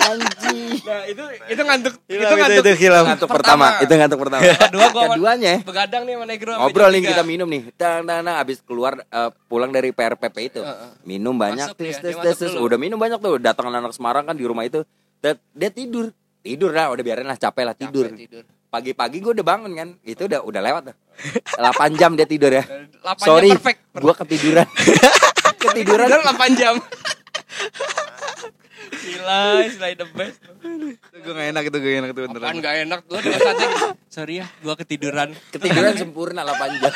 [0.00, 0.58] Anjing.
[0.80, 1.94] Nah, itu itu ngantuk.
[2.08, 2.64] Hilang, itu itu, ngantuk.
[2.64, 3.04] itu hilang.
[3.06, 4.40] Ngantuk pertama, itu ngantuk pertama.
[4.66, 6.52] Kedua gua Keduanya begadang nih sama Negro.
[6.56, 7.62] ngobrol nih kita minum nih.
[7.76, 10.60] Tang tang tang abis keluar eh, pulang dari PRPP itu.
[11.04, 12.38] Minum banyak tes masuk tes.
[12.56, 12.66] dulu.
[12.66, 13.36] Udah minum banyak tuh.
[13.36, 14.82] Datang anak Semarang kan di rumah itu.
[15.20, 16.10] Dia tidur.
[16.40, 18.08] Tidur lah, udah biarin lah capek lah tidur.
[18.08, 18.44] Capek tidur.
[18.70, 19.88] Pagi-pagi gue udah bangun kan.
[20.00, 20.96] Itu udah udah lewat tuh.
[21.60, 22.64] 8 jam dia tidur ya.
[22.64, 24.64] 8 Sorry, gue ketiduran.
[25.60, 26.06] ketiduran.
[26.08, 26.74] Tidur 8 jam.
[29.00, 30.40] Gila, selain the best.
[30.60, 32.44] Gue gak enak itu, gue enak itu beneran.
[32.44, 33.88] Apaan gak enak dengan santai gitu.
[34.12, 35.32] Sorry ya, gua ketiduran.
[35.54, 36.92] Ketiduran sempurna 8 jam.